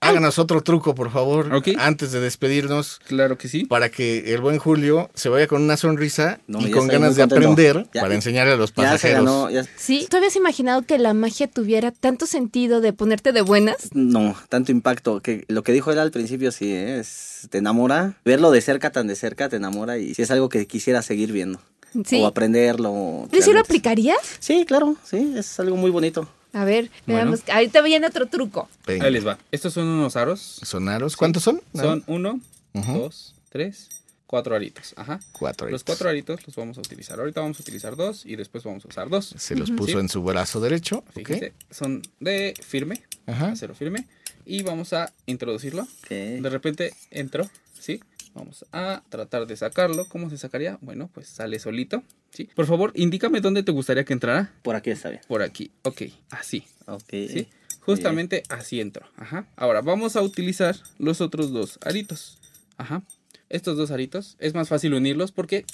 háganos 0.00 0.38
otro 0.38 0.60
truco, 0.62 0.94
por 0.94 1.10
favor, 1.10 1.50
antes 1.78 2.12
de 2.12 2.20
despedirnos, 2.20 3.00
Claro 3.06 3.36
que 3.38 3.48
sí. 3.48 3.64
para 3.64 3.88
que 3.90 4.32
el 4.34 4.40
buen 4.40 4.58
Julio 4.58 5.10
se 5.14 5.28
vaya 5.28 5.46
con 5.46 5.62
una 5.62 5.76
sonrisa 5.76 6.40
No, 6.46 6.60
y 6.60 6.70
con 6.78 6.88
ganas 6.88 7.16
de 7.16 7.22
aprender 7.22 7.86
Ya- 7.92 8.00
para 8.02 8.14
enseñarle 8.14 8.52
a 8.54 8.56
los 8.56 8.72
pasajeros. 8.72 9.24
ganó. 9.24 9.50
ya- 9.50 9.64
Sí. 9.76 10.06
¿Tú 10.10 10.16
habías 10.16 10.36
imaginado 10.36 10.82
que 10.82 10.98
la 10.98 11.14
magia 11.14 11.48
tuviera 11.48 11.90
tanto 11.92 12.26
sentido 12.26 12.80
de 12.80 12.92
ponerte 12.92 13.32
de 13.32 13.42
buenas? 13.42 13.90
No, 13.94 14.34
tanto 14.48 14.72
impacto. 14.72 15.20
que 15.20 15.44
Lo 15.48 15.62
que 15.62 15.72
dijo 15.72 15.90
él 15.92 15.98
al 15.98 16.10
principio 16.10 16.50
sí, 16.52 16.72
¿eh? 16.72 16.98
es, 17.00 17.46
te 17.50 17.58
enamora. 17.58 18.14
Verlo 18.24 18.50
de 18.50 18.60
cerca, 18.60 18.90
tan 18.90 19.06
de 19.06 19.16
cerca, 19.16 19.48
te 19.48 19.56
enamora 19.56 19.98
y 19.98 20.14
sí 20.14 20.22
es 20.22 20.30
algo 20.30 20.48
que 20.48 20.66
quisiera 20.66 21.02
seguir 21.02 21.32
viendo. 21.32 21.60
Sí. 22.04 22.20
O 22.20 22.26
aprenderlo. 22.26 23.28
¿Y 23.32 23.40
si 23.42 23.52
lo 23.52 23.60
aplicarías? 23.60 24.18
Sí, 24.40 24.64
claro, 24.66 24.96
sí, 25.04 25.32
es 25.36 25.58
algo 25.60 25.76
muy 25.76 25.90
bonito. 25.90 26.28
A 26.52 26.64
ver, 26.64 26.90
Bueno. 27.06 27.22
veamos. 27.30 27.40
Ahorita 27.50 27.80
viene 27.82 28.06
otro 28.06 28.26
truco. 28.26 28.68
Venga. 28.86 29.06
Ahí 29.06 29.12
les 29.12 29.26
va. 29.26 29.38
Estos 29.52 29.72
son 29.74 29.86
unos 29.86 30.16
aros. 30.16 30.60
Sonaros. 30.62 31.16
¿Cuántos 31.16 31.42
son? 31.42 31.60
Son 31.74 32.02
uno, 32.06 32.40
dos, 32.74 33.34
tres, 33.50 33.88
cuatro 34.28 34.54
aritos. 34.54 34.94
Ajá. 34.96 35.18
Cuatro. 35.32 35.66
Los 35.66 35.80
aritos. 35.80 35.84
cuatro 35.84 36.08
aritos 36.08 36.46
los 36.46 36.54
vamos 36.54 36.78
a 36.78 36.80
utilizar. 36.82 37.18
Ahorita 37.18 37.40
vamos 37.40 37.58
a 37.58 37.62
utilizar 37.62 37.96
dos 37.96 38.24
y 38.24 38.36
después 38.36 38.62
vamos 38.62 38.84
a 38.84 38.88
usar 38.88 39.08
dos. 39.08 39.34
Se 39.36 39.56
los 39.56 39.72
puso 39.72 39.94
Sí. 39.94 39.98
en 39.98 40.08
su 40.08 40.22
brazo 40.22 40.60
derecho. 40.60 41.02
Fíjense, 41.14 41.54
son 41.70 42.02
de 42.20 42.54
firme, 42.64 43.02
Ajá. 43.26 43.48
acero 43.52 43.74
firme. 43.74 44.06
Y 44.46 44.62
vamos 44.62 44.92
a 44.92 45.12
introducirlo. 45.26 45.88
De 46.08 46.48
repente 46.48 46.94
entró, 47.10 47.50
¿sí? 47.78 48.00
Vamos 48.34 48.64
a 48.72 49.02
tratar 49.08 49.46
de 49.46 49.56
sacarlo. 49.56 50.06
¿Cómo 50.08 50.30
se 50.30 50.38
sacaría? 50.38 50.78
Bueno, 50.80 51.10
pues 51.12 51.26
sale 51.28 51.58
solito, 51.58 52.02
¿sí? 52.30 52.48
Por 52.54 52.66
favor, 52.66 52.92
indícame 52.94 53.40
dónde 53.40 53.62
te 53.62 53.72
gustaría 53.72 54.04
que 54.04 54.12
entrara. 54.12 54.52
Por 54.62 54.76
aquí 54.76 54.90
está 54.90 55.08
bien. 55.08 55.22
Por 55.26 55.42
aquí, 55.42 55.72
ok, 55.82 56.02
así, 56.30 56.64
Ok. 56.86 57.10
¿sí? 57.10 57.48
Justamente 57.80 58.42
así 58.50 58.80
entró, 58.82 59.06
ajá. 59.16 59.46
Ahora, 59.56 59.80
vamos 59.80 60.14
a 60.14 60.20
utilizar 60.22 60.76
los 60.98 61.20
otros 61.22 61.50
dos 61.52 61.78
aritos, 61.82 62.38
ajá. 62.76 63.02
Estos 63.50 63.76
dos 63.76 63.90
aritos, 63.90 64.36
es 64.40 64.54
más 64.54 64.68
fácil 64.68 64.94
unirlos 64.94 65.32
porque 65.32 65.64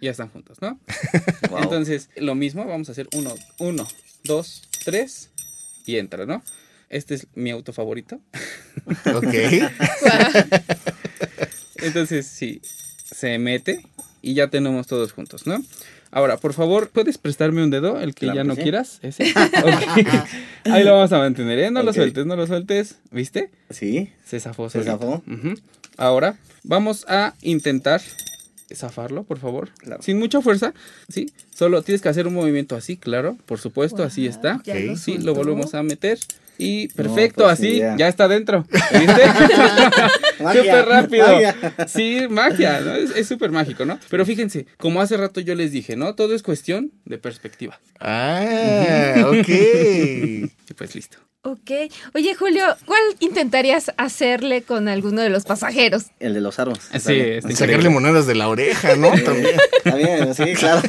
ya 0.00 0.10
están 0.10 0.28
juntos, 0.28 0.58
¿no? 0.60 0.78
Wow. 1.50 1.62
Entonces, 1.62 2.08
lo 2.16 2.34
mismo, 2.34 2.64
vamos 2.64 2.88
a 2.88 2.92
hacer 2.92 3.08
uno, 3.14 3.34
uno, 3.58 3.86
dos, 4.24 4.62
tres 4.84 5.30
y 5.86 5.96
entra, 5.96 6.24
¿no? 6.26 6.42
Este 6.88 7.14
es 7.14 7.26
mi 7.34 7.50
auto 7.50 7.72
favorito. 7.72 8.20
Ok. 9.14 9.34
Entonces, 11.76 12.26
sí, 12.26 12.60
se 12.64 13.38
mete 13.38 13.84
y 14.22 14.34
ya 14.34 14.48
tenemos 14.48 14.86
todos 14.86 15.12
juntos, 15.12 15.46
¿no? 15.46 15.62
Ahora, 16.10 16.36
por 16.36 16.52
favor, 16.52 16.90
¿puedes 16.90 17.16
prestarme 17.18 17.62
un 17.64 17.70
dedo? 17.70 17.98
El 18.00 18.14
que 18.14 18.26
Claro 18.26 18.36
ya 18.36 18.44
no 18.44 18.54
sí. 18.54 18.62
quieras. 18.62 18.98
Ese. 19.02 19.32
Ahí 20.64 20.84
lo 20.84 20.92
vamos 20.94 21.12
a 21.12 21.18
mantener, 21.18 21.58
¿eh? 21.58 21.70
No 21.70 21.82
lo 21.82 21.92
sueltes, 21.92 22.26
no 22.26 22.36
lo 22.36 22.46
sueltes. 22.46 22.96
¿Viste? 23.10 23.50
Sí. 23.70 24.10
Se 24.24 24.38
zafó. 24.38 24.68
Se 24.68 24.82
zafó. 24.84 25.22
Ujú. 25.26 25.54
Ahora, 25.96 26.36
vamos 26.64 27.04
a 27.08 27.34
intentar 27.42 28.00
zafarlo, 28.74 29.24
por 29.24 29.38
favor. 29.38 29.70
Claro. 29.78 30.02
Sin 30.02 30.18
mucha 30.18 30.40
fuerza, 30.40 30.72
¿sí? 31.08 31.30
Solo 31.54 31.82
tienes 31.82 32.00
que 32.00 32.08
hacer 32.08 32.26
un 32.26 32.34
movimiento 32.34 32.74
así, 32.76 32.96
claro. 32.96 33.36
Por 33.46 33.58
supuesto, 33.58 34.02
así 34.02 34.26
está. 34.26 34.62
Lo 34.64 34.96
Sí, 34.96 35.18
lo 35.18 35.34
volvemos 35.34 35.74
a 35.74 35.82
meter. 35.82 36.18
Y 36.58 36.88
perfecto, 36.88 37.44
pues, 37.44 37.54
así, 37.54 37.68
ni 37.68 37.76
idea. 37.78 37.96
ya 37.96 38.08
está 38.08 38.28
dentro. 38.28 38.66
¿Viste? 38.92 39.22
Magia, 40.42 40.62
Súper 40.62 40.84
rápido. 40.86 41.26
magia. 41.26 41.56
Sí, 41.88 42.26
magia, 42.28 42.80
¿no? 42.80 42.94
Es 42.94 43.10
es 43.16 43.26
súper 43.26 43.50
mágico, 43.50 43.84
¿no? 43.84 43.98
Pero 44.10 44.24
fíjense, 44.26 44.66
como 44.76 45.00
hace 45.00 45.16
rato 45.16 45.40
yo 45.40 45.54
les 45.54 45.72
dije, 45.72 45.96
¿no? 45.96 46.14
Todo 46.14 46.34
es 46.34 46.42
cuestión 46.42 46.92
de 47.04 47.18
perspectiva. 47.18 47.80
Ah, 48.00 49.24
ok. 49.26 49.48
Y 50.68 50.74
pues 50.74 50.94
listo. 50.94 51.18
Ok. 51.44 51.70
Oye, 52.14 52.36
Julio, 52.36 52.64
¿cuál 52.86 53.00
intentarías 53.18 53.90
hacerle 53.96 54.62
con 54.62 54.86
alguno 54.86 55.22
de 55.22 55.28
los 55.28 55.42
pasajeros? 55.42 56.04
El 56.20 56.34
de 56.34 56.40
los 56.40 56.60
aros. 56.60 56.78
Sí, 56.78 56.96
Está 56.96 57.10
bien. 57.12 57.32
está 57.38 57.56
Sacarle 57.56 57.88
monedas 57.88 58.28
de 58.28 58.36
la 58.36 58.48
oreja, 58.48 58.94
¿no? 58.94 59.10
También. 59.24 59.56
Está 59.76 59.96
bien, 59.96 60.34
sí, 60.36 60.44
claro. 60.54 60.82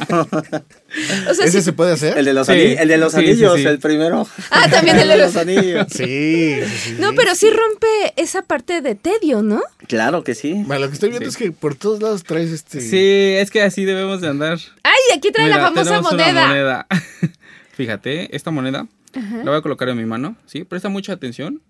O 1.28 1.34
sea, 1.34 1.46
¿Ese 1.46 1.58
sí- 1.58 1.62
se 1.62 1.72
puede 1.72 1.94
hacer? 1.94 2.16
El 2.16 2.24
de 2.24 2.34
los, 2.34 2.46
Sí, 2.46 2.52
ani- 2.52 2.76
el 2.78 2.86
de 2.86 2.96
los 2.98 3.12
sí, 3.14 3.18
anillos, 3.18 3.56
sí. 3.56 3.66
el 3.66 3.80
primero. 3.80 4.28
Ah, 4.52 4.68
también 4.70 4.96
el 5.00 5.08
de 5.08 5.16
los- 5.16 5.36
anillos. 5.36 5.86
Sí, 5.90 6.60
sí, 6.64 6.78
sí. 6.84 6.96
No, 7.00 7.14
pero 7.16 7.34
sí 7.34 7.50
rompe 7.50 8.12
esa 8.14 8.42
parte 8.42 8.80
de 8.80 8.94
tedio, 8.94 9.42
¿no? 9.42 9.60
Claro 9.88 10.22
que 10.22 10.36
sí. 10.36 10.52
Bueno, 10.66 10.82
lo 10.82 10.88
que 10.88 10.94
estoy 10.94 11.08
viendo 11.10 11.28
Sí. 11.32 11.36
es 11.36 11.36
que 11.36 11.50
por 11.50 11.74
todos 11.74 12.00
lados 12.00 12.22
traes 12.22 12.52
este. 12.52 12.80
Sí, 12.80 13.34
es 13.40 13.50
que 13.50 13.60
así 13.62 13.84
debemos 13.84 14.20
de 14.20 14.28
andar. 14.28 14.60
Ay, 14.84 15.16
aquí 15.18 15.32
trae 15.32 15.48
la 15.48 15.58
famosa 15.58 16.00
moneda. 16.00 16.86
Fíjate, 17.76 18.36
esta 18.36 18.52
moneda 18.52 18.86
la 19.14 19.44
voy 19.50 19.56
a 19.56 19.62
colocar 19.62 19.88
en 19.88 19.96
mi 19.96 20.04
mano, 20.06 20.36
¿sí? 20.46 20.64
Presta 20.64 20.88
mucha 20.88 21.12
atención 21.12 21.62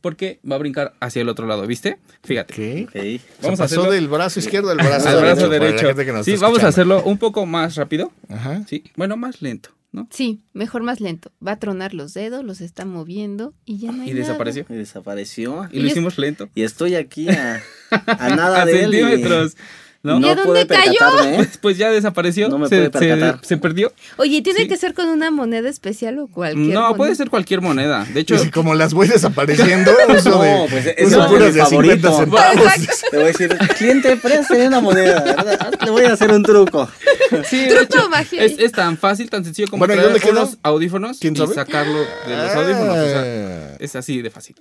porque 0.00 0.38
va 0.48 0.56
a 0.56 0.58
brincar 0.58 0.94
hacia 1.00 1.22
el 1.22 1.28
otro 1.28 1.46
lado, 1.46 1.66
¿viste? 1.66 1.98
Fíjate. 2.22 2.54
¿Qué? 2.54 2.84
Ok. 2.88 2.94
Vamos 2.94 3.22
Vamos 3.42 3.60
a 3.60 3.62
a 3.62 3.64
pasó 3.64 3.64
hacerlo 3.80 3.90
del 3.92 4.08
brazo 4.08 4.38
izquierdo 4.40 4.70
al 4.70 4.76
brazo 4.76 5.08
al 5.08 5.16
derecho. 5.16 5.20
brazo 5.20 5.40
para 5.48 5.58
la 5.58 5.64
derecho. 5.66 5.86
gente 5.88 6.04
que 6.04 6.12
nos 6.12 6.24
Sí, 6.26 6.36
vamos 6.36 6.62
a 6.62 6.68
hacerlo 6.68 7.02
un 7.04 7.18
poco 7.18 7.46
más 7.46 7.74
rápido, 7.76 8.12
Ajá. 8.28 8.62
¿sí? 8.68 8.84
Bueno, 8.96 9.16
más 9.16 9.42
lento, 9.42 9.70
¿no? 9.90 10.06
Sí, 10.10 10.42
mejor 10.52 10.82
más 10.82 11.00
lento. 11.00 11.32
Va 11.44 11.52
a 11.52 11.58
tronar 11.58 11.94
los 11.94 12.14
dedos, 12.14 12.44
los 12.44 12.60
está 12.60 12.84
moviendo 12.84 13.54
y 13.64 13.78
ya 13.78 13.90
no 13.90 14.02
hay 14.02 14.10
Y 14.10 14.12
nada. 14.12 14.26
desapareció. 14.26 14.66
Y 14.68 14.74
desapareció. 14.74 15.68
Y 15.72 15.78
lo 15.78 15.82
Y 15.82 15.86
es- 15.86 15.92
hicimos 15.92 16.18
lento. 16.18 16.48
Y 16.54 16.62
estoy 16.62 16.94
aquí 16.94 17.28
a, 17.30 17.60
a 17.90 18.28
nada 18.36 18.62
a 18.62 18.66
de 18.66 18.84
él. 18.84 18.94
y 18.94 18.98
centímetros. 18.98 19.56
¿No? 20.02 20.20
¿Y 20.20 20.28
a 20.28 20.34
No 20.34 20.44
dónde 20.44 20.64
pude 20.64 20.66
cayó? 20.66 21.24
¿eh? 21.24 21.32
Pues, 21.36 21.58
pues 21.60 21.76
ya 21.78 21.90
desapareció. 21.90 22.48
No 22.48 22.58
me 22.58 22.68
se, 22.68 22.76
pude 22.76 22.84
se- 22.84 22.90
percatar. 22.90 23.38
se 23.44 23.56
perdió. 23.56 23.92
Oye, 24.16 24.42
¿tiene 24.42 24.60
Sí. 24.60 24.68
que 24.68 24.76
ser 24.76 24.94
con 24.94 25.08
una 25.08 25.30
moneda 25.30 25.68
especial 25.68 26.18
o 26.18 26.28
cualquier 26.28 26.74
No, 26.74 26.94
puede 26.96 27.14
ser 27.14 27.30
cualquier 27.30 27.60
moneda. 27.60 28.06
De 28.14 28.20
hecho, 28.20 28.36
Y 28.42 28.50
como 28.50 28.74
las 28.74 28.94
voy 28.94 29.08
desapareciendo, 29.08 29.90
uso 30.08 30.30
No, 30.30 30.42
de, 30.42 30.66
pues, 30.70 30.84
uso 30.86 30.90
ese 30.96 31.18
es 31.20 31.26
puras 31.26 31.54
de 31.54 31.64
50 31.66 32.10
favorito. 32.10 32.16
centavos. 32.16 33.00
Te 33.10 33.16
voy 33.16 33.24
a 33.24 33.28
decir, 33.28 33.58
cliente, 33.76 34.16
préstame 34.16 34.66
una 34.68 34.80
moneda. 34.80 35.20
¿verdad? 35.20 35.74
Le 35.84 35.90
voy 35.90 36.04
a 36.04 36.12
hacer 36.12 36.30
un 36.30 36.42
truco. 36.42 36.88
sí, 37.44 37.64
de 37.66 37.74
Truco 37.74 37.98
hecho, 37.98 38.08
magia. 38.08 38.44
es, 38.44 38.58
es 38.58 38.72
tan 38.72 38.96
fácil, 38.96 39.28
tan 39.30 39.44
sencillo 39.44 39.68
como 39.68 39.84
Bueno, 39.86 40.02
unos 40.30 40.58
audífonos 40.62 41.18
¿Quién 41.18 41.34
y 41.34 41.46
sacarlo 41.54 41.98
de 42.26 42.36
los 42.36 42.52
audífonos. 42.54 42.96
o 42.96 43.04
sea, 43.08 43.22
Ah. 43.24 43.76
es 43.78 43.96
así 43.96 44.22
de 44.22 44.30
fácil. 44.30 44.54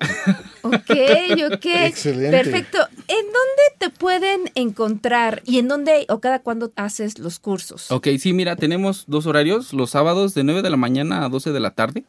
Ok, 0.63 0.73
ok. 1.53 1.65
Excelente. 1.65 2.31
Perfecto. 2.37 2.77
¿En 3.07 3.25
dónde 3.25 3.63
te 3.79 3.89
pueden 3.89 4.51
encontrar 4.55 5.26
y 5.45 5.59
en 5.59 5.67
dónde 5.67 6.05
o 6.09 6.19
cada 6.19 6.39
cuándo 6.39 6.71
haces 6.75 7.19
los 7.19 7.39
cursos? 7.39 7.91
Ok, 7.91 8.07
sí, 8.19 8.33
mira, 8.33 8.55
tenemos 8.55 9.05
dos 9.07 9.25
horarios, 9.25 9.73
los 9.73 9.91
sábados 9.91 10.33
de 10.33 10.43
9 10.43 10.61
de 10.61 10.69
la 10.69 10.77
mañana 10.77 11.25
a 11.25 11.29
12 11.29 11.51
de 11.51 11.59
la 11.59 11.71
tarde 11.71 12.03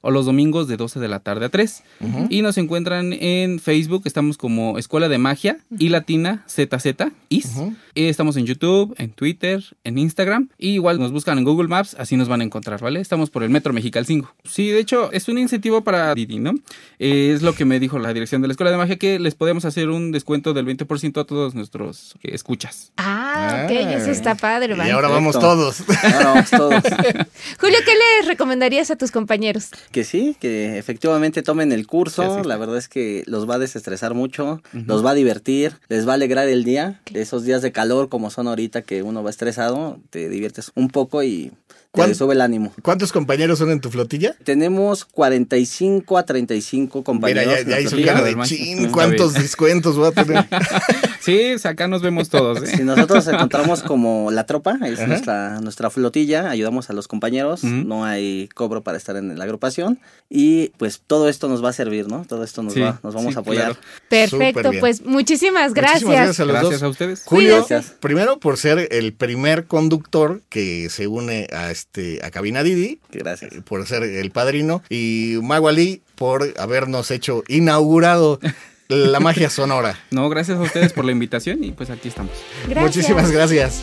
o 0.00 0.10
los 0.10 0.26
domingos 0.26 0.68
de 0.68 0.76
12 0.76 1.00
de 1.00 1.08
la 1.08 1.20
tarde 1.20 1.46
a 1.46 1.48
3. 1.48 1.82
Y 2.30 2.42
nos 2.42 2.58
encuentran 2.58 3.12
en 3.12 3.58
Facebook, 3.58 4.02
estamos 4.04 4.36
como 4.36 4.78
Escuela 4.78 5.08
de 5.08 5.18
Magia 5.18 5.58
y 5.78 5.88
Latina 5.88 6.44
ZZ 6.48 6.86
IS. 7.28 7.56
Y 7.94 8.04
estamos 8.04 8.36
en 8.36 8.46
YouTube, 8.46 8.94
en 8.98 9.10
Twitter, 9.10 9.62
en 9.84 9.98
Instagram. 9.98 10.48
Y 10.58 10.70
igual 10.70 10.98
nos 10.98 11.12
buscan 11.12 11.38
en 11.38 11.44
Google 11.44 11.68
Maps, 11.68 11.96
así 11.98 12.16
nos 12.16 12.28
van 12.28 12.40
a 12.40 12.44
encontrar, 12.44 12.80
¿vale? 12.80 13.00
Estamos 13.00 13.30
por 13.30 13.42
el 13.42 13.50
Metro 13.50 13.72
Mexical 13.72 14.06
5. 14.06 14.34
Sí, 14.44 14.68
de 14.68 14.80
hecho, 14.80 15.10
es 15.12 15.28
un 15.28 15.38
incentivo 15.38 15.82
para 15.82 16.14
Didi, 16.14 16.38
¿no? 16.38 16.52
Eh, 16.98 17.32
es 17.34 17.42
lo 17.42 17.54
que 17.54 17.64
me 17.64 17.80
dijo 17.80 17.98
la 17.98 18.12
dirección 18.12 18.42
de 18.42 18.48
la 18.48 18.52
Escuela 18.52 18.70
de 18.70 18.76
Magia, 18.76 18.96
que 18.96 19.18
les 19.18 19.34
podemos 19.34 19.64
hacer 19.64 19.88
un 19.88 20.12
descuento 20.12 20.54
del 20.54 20.66
20% 20.66 21.20
a 21.20 21.24
todos 21.24 21.54
nuestros 21.54 22.16
eh, 22.22 22.34
escuchas. 22.52 22.92
Ah, 22.96 23.64
ok, 23.66 23.70
Ah. 23.76 23.92
eso 23.94 24.10
está 24.10 24.34
padre, 24.34 24.74
Y 24.74 24.90
ahora 24.90 25.08
vamos 25.08 25.38
todos. 25.38 25.82
Ahora 26.02 26.24
vamos 26.32 26.50
todos. 26.50 26.82
Julio, 27.60 27.78
¿qué 27.84 27.92
les 27.92 28.26
recomendarías 28.26 28.90
a 28.90 28.96
tus 28.96 29.10
compañeros? 29.10 29.66
Que 29.92 30.02
sí, 30.02 30.34
que 30.40 30.78
efectivamente 30.78 31.42
tomen 31.42 31.72
el 31.72 31.86
curso. 31.86 32.42
La 32.44 32.56
verdad 32.56 32.78
es 32.78 32.88
que 32.88 33.22
los 33.26 33.48
va 33.48 33.56
a 33.56 33.58
desestresar 33.58 34.14
mucho, 34.14 34.62
los 34.72 35.04
va 35.04 35.10
a 35.10 35.14
divertir, 35.14 35.78
les 35.88 36.08
va 36.08 36.12
a 36.12 36.14
alegrar 36.14 36.48
el 36.48 36.64
día. 36.64 37.00
De 37.10 37.20
esos 37.20 37.44
días 37.44 37.60
de 37.60 37.70
calor 37.70 38.08
como 38.08 38.30
son 38.30 38.48
ahorita 38.48 38.80
que 38.80 39.02
uno 39.02 39.22
va 39.22 39.28
estresado, 39.28 39.98
te 40.08 40.30
diviertes 40.30 40.72
un 40.74 40.88
poco 40.88 41.22
y 41.22 41.52
¿Cuán- 41.87 41.87
te 41.92 42.14
sube 42.14 42.34
el 42.34 42.40
ánimo. 42.40 42.72
¿Cuántos 42.82 43.12
compañeros 43.12 43.58
son 43.58 43.70
en 43.70 43.80
tu 43.80 43.90
flotilla? 43.90 44.34
Tenemos 44.44 45.04
45 45.04 46.18
a 46.18 46.24
35 46.24 46.98
Mira, 46.98 47.04
compañeros. 47.04 47.44
ya, 47.54 47.58
en 47.60 47.68
ya 47.68 47.74
la 47.76 47.80
hizo 47.80 47.96
cara 48.04 48.22
de 48.22 48.36
chin. 48.44 48.90
¿cuántos 48.90 49.34
descuentos 49.34 49.96
voy 49.96 50.08
a 50.08 50.12
tener? 50.12 50.46
Sí, 51.20 51.56
acá 51.64 51.88
nos 51.88 52.00
vemos 52.00 52.30
todos, 52.30 52.62
¿eh? 52.62 52.76
Si 52.78 52.84
nosotros 52.84 53.26
encontramos 53.26 53.82
como 53.82 54.30
la 54.30 54.46
tropa, 54.46 54.78
es 54.86 54.98
Ajá. 54.98 55.08
nuestra, 55.08 55.60
nuestra 55.60 55.90
flotilla, 55.90 56.48
ayudamos 56.48 56.88
a 56.88 56.94
los 56.94 57.06
compañeros, 57.06 57.64
no 57.64 58.04
hay 58.06 58.48
cobro 58.54 58.82
para 58.82 58.96
estar 58.96 59.14
en 59.16 59.36
la 59.36 59.44
agrupación 59.44 59.98
y 60.30 60.68
pues 60.78 61.02
todo 61.06 61.28
esto 61.28 61.48
nos 61.48 61.62
va 61.62 61.68
a 61.70 61.72
servir, 61.74 62.08
¿no? 62.08 62.24
Todo 62.26 62.44
esto 62.44 62.62
nos, 62.62 62.72
Sí, 62.72 62.80
va, 62.80 62.98
nos 63.02 63.12
vamos 63.14 63.34
sí, 63.34 63.38
a 63.38 63.40
apoyar. 63.40 63.76
claro. 63.76 63.80
Perfecto, 64.08 64.70
pues 64.80 65.04
muchísimas 65.04 65.74
gracias. 65.74 66.04
Muchísimas 66.04 66.16
gracias 66.24 66.40
a 66.40 66.44
los 66.46 66.52
Gracias 66.54 66.80
dos. 66.80 66.82
a 66.82 66.88
ustedes. 66.88 67.22
Julio, 67.26 67.66
primero 68.00 68.38
por 68.38 68.56
ser 68.56 68.88
el 68.90 69.12
primer 69.12 69.66
conductor 69.66 70.40
que 70.48 70.88
se 70.88 71.08
une 71.08 71.46
a 71.52 71.70
este 71.78 72.20
a 72.24 72.30
Cabina 72.30 72.62
Didi, 72.62 73.00
Gracias. 73.12 73.52
eh, 73.52 73.62
por 73.62 73.86
ser 73.86 74.02
el 74.02 74.30
padrino, 74.30 74.82
y 74.88 75.38
Mago 75.42 75.68
Ali 75.68 76.02
por 76.16 76.54
habernos 76.58 77.10
hecho 77.10 77.44
inaugurado 77.48 78.40
la 78.88 79.20
magia 79.20 79.50
sonora. 79.50 79.98
No, 80.10 80.28
gracias 80.28 80.58
a 80.58 80.62
ustedes 80.62 80.92
por 80.92 81.04
la 81.04 81.12
invitación 81.12 81.62
y 81.62 81.72
pues 81.72 81.90
aquí 81.90 82.08
estamos. 82.08 82.32
Gracias. 82.66 82.82
Muchísimas 82.84 83.30
gracias. 83.30 83.82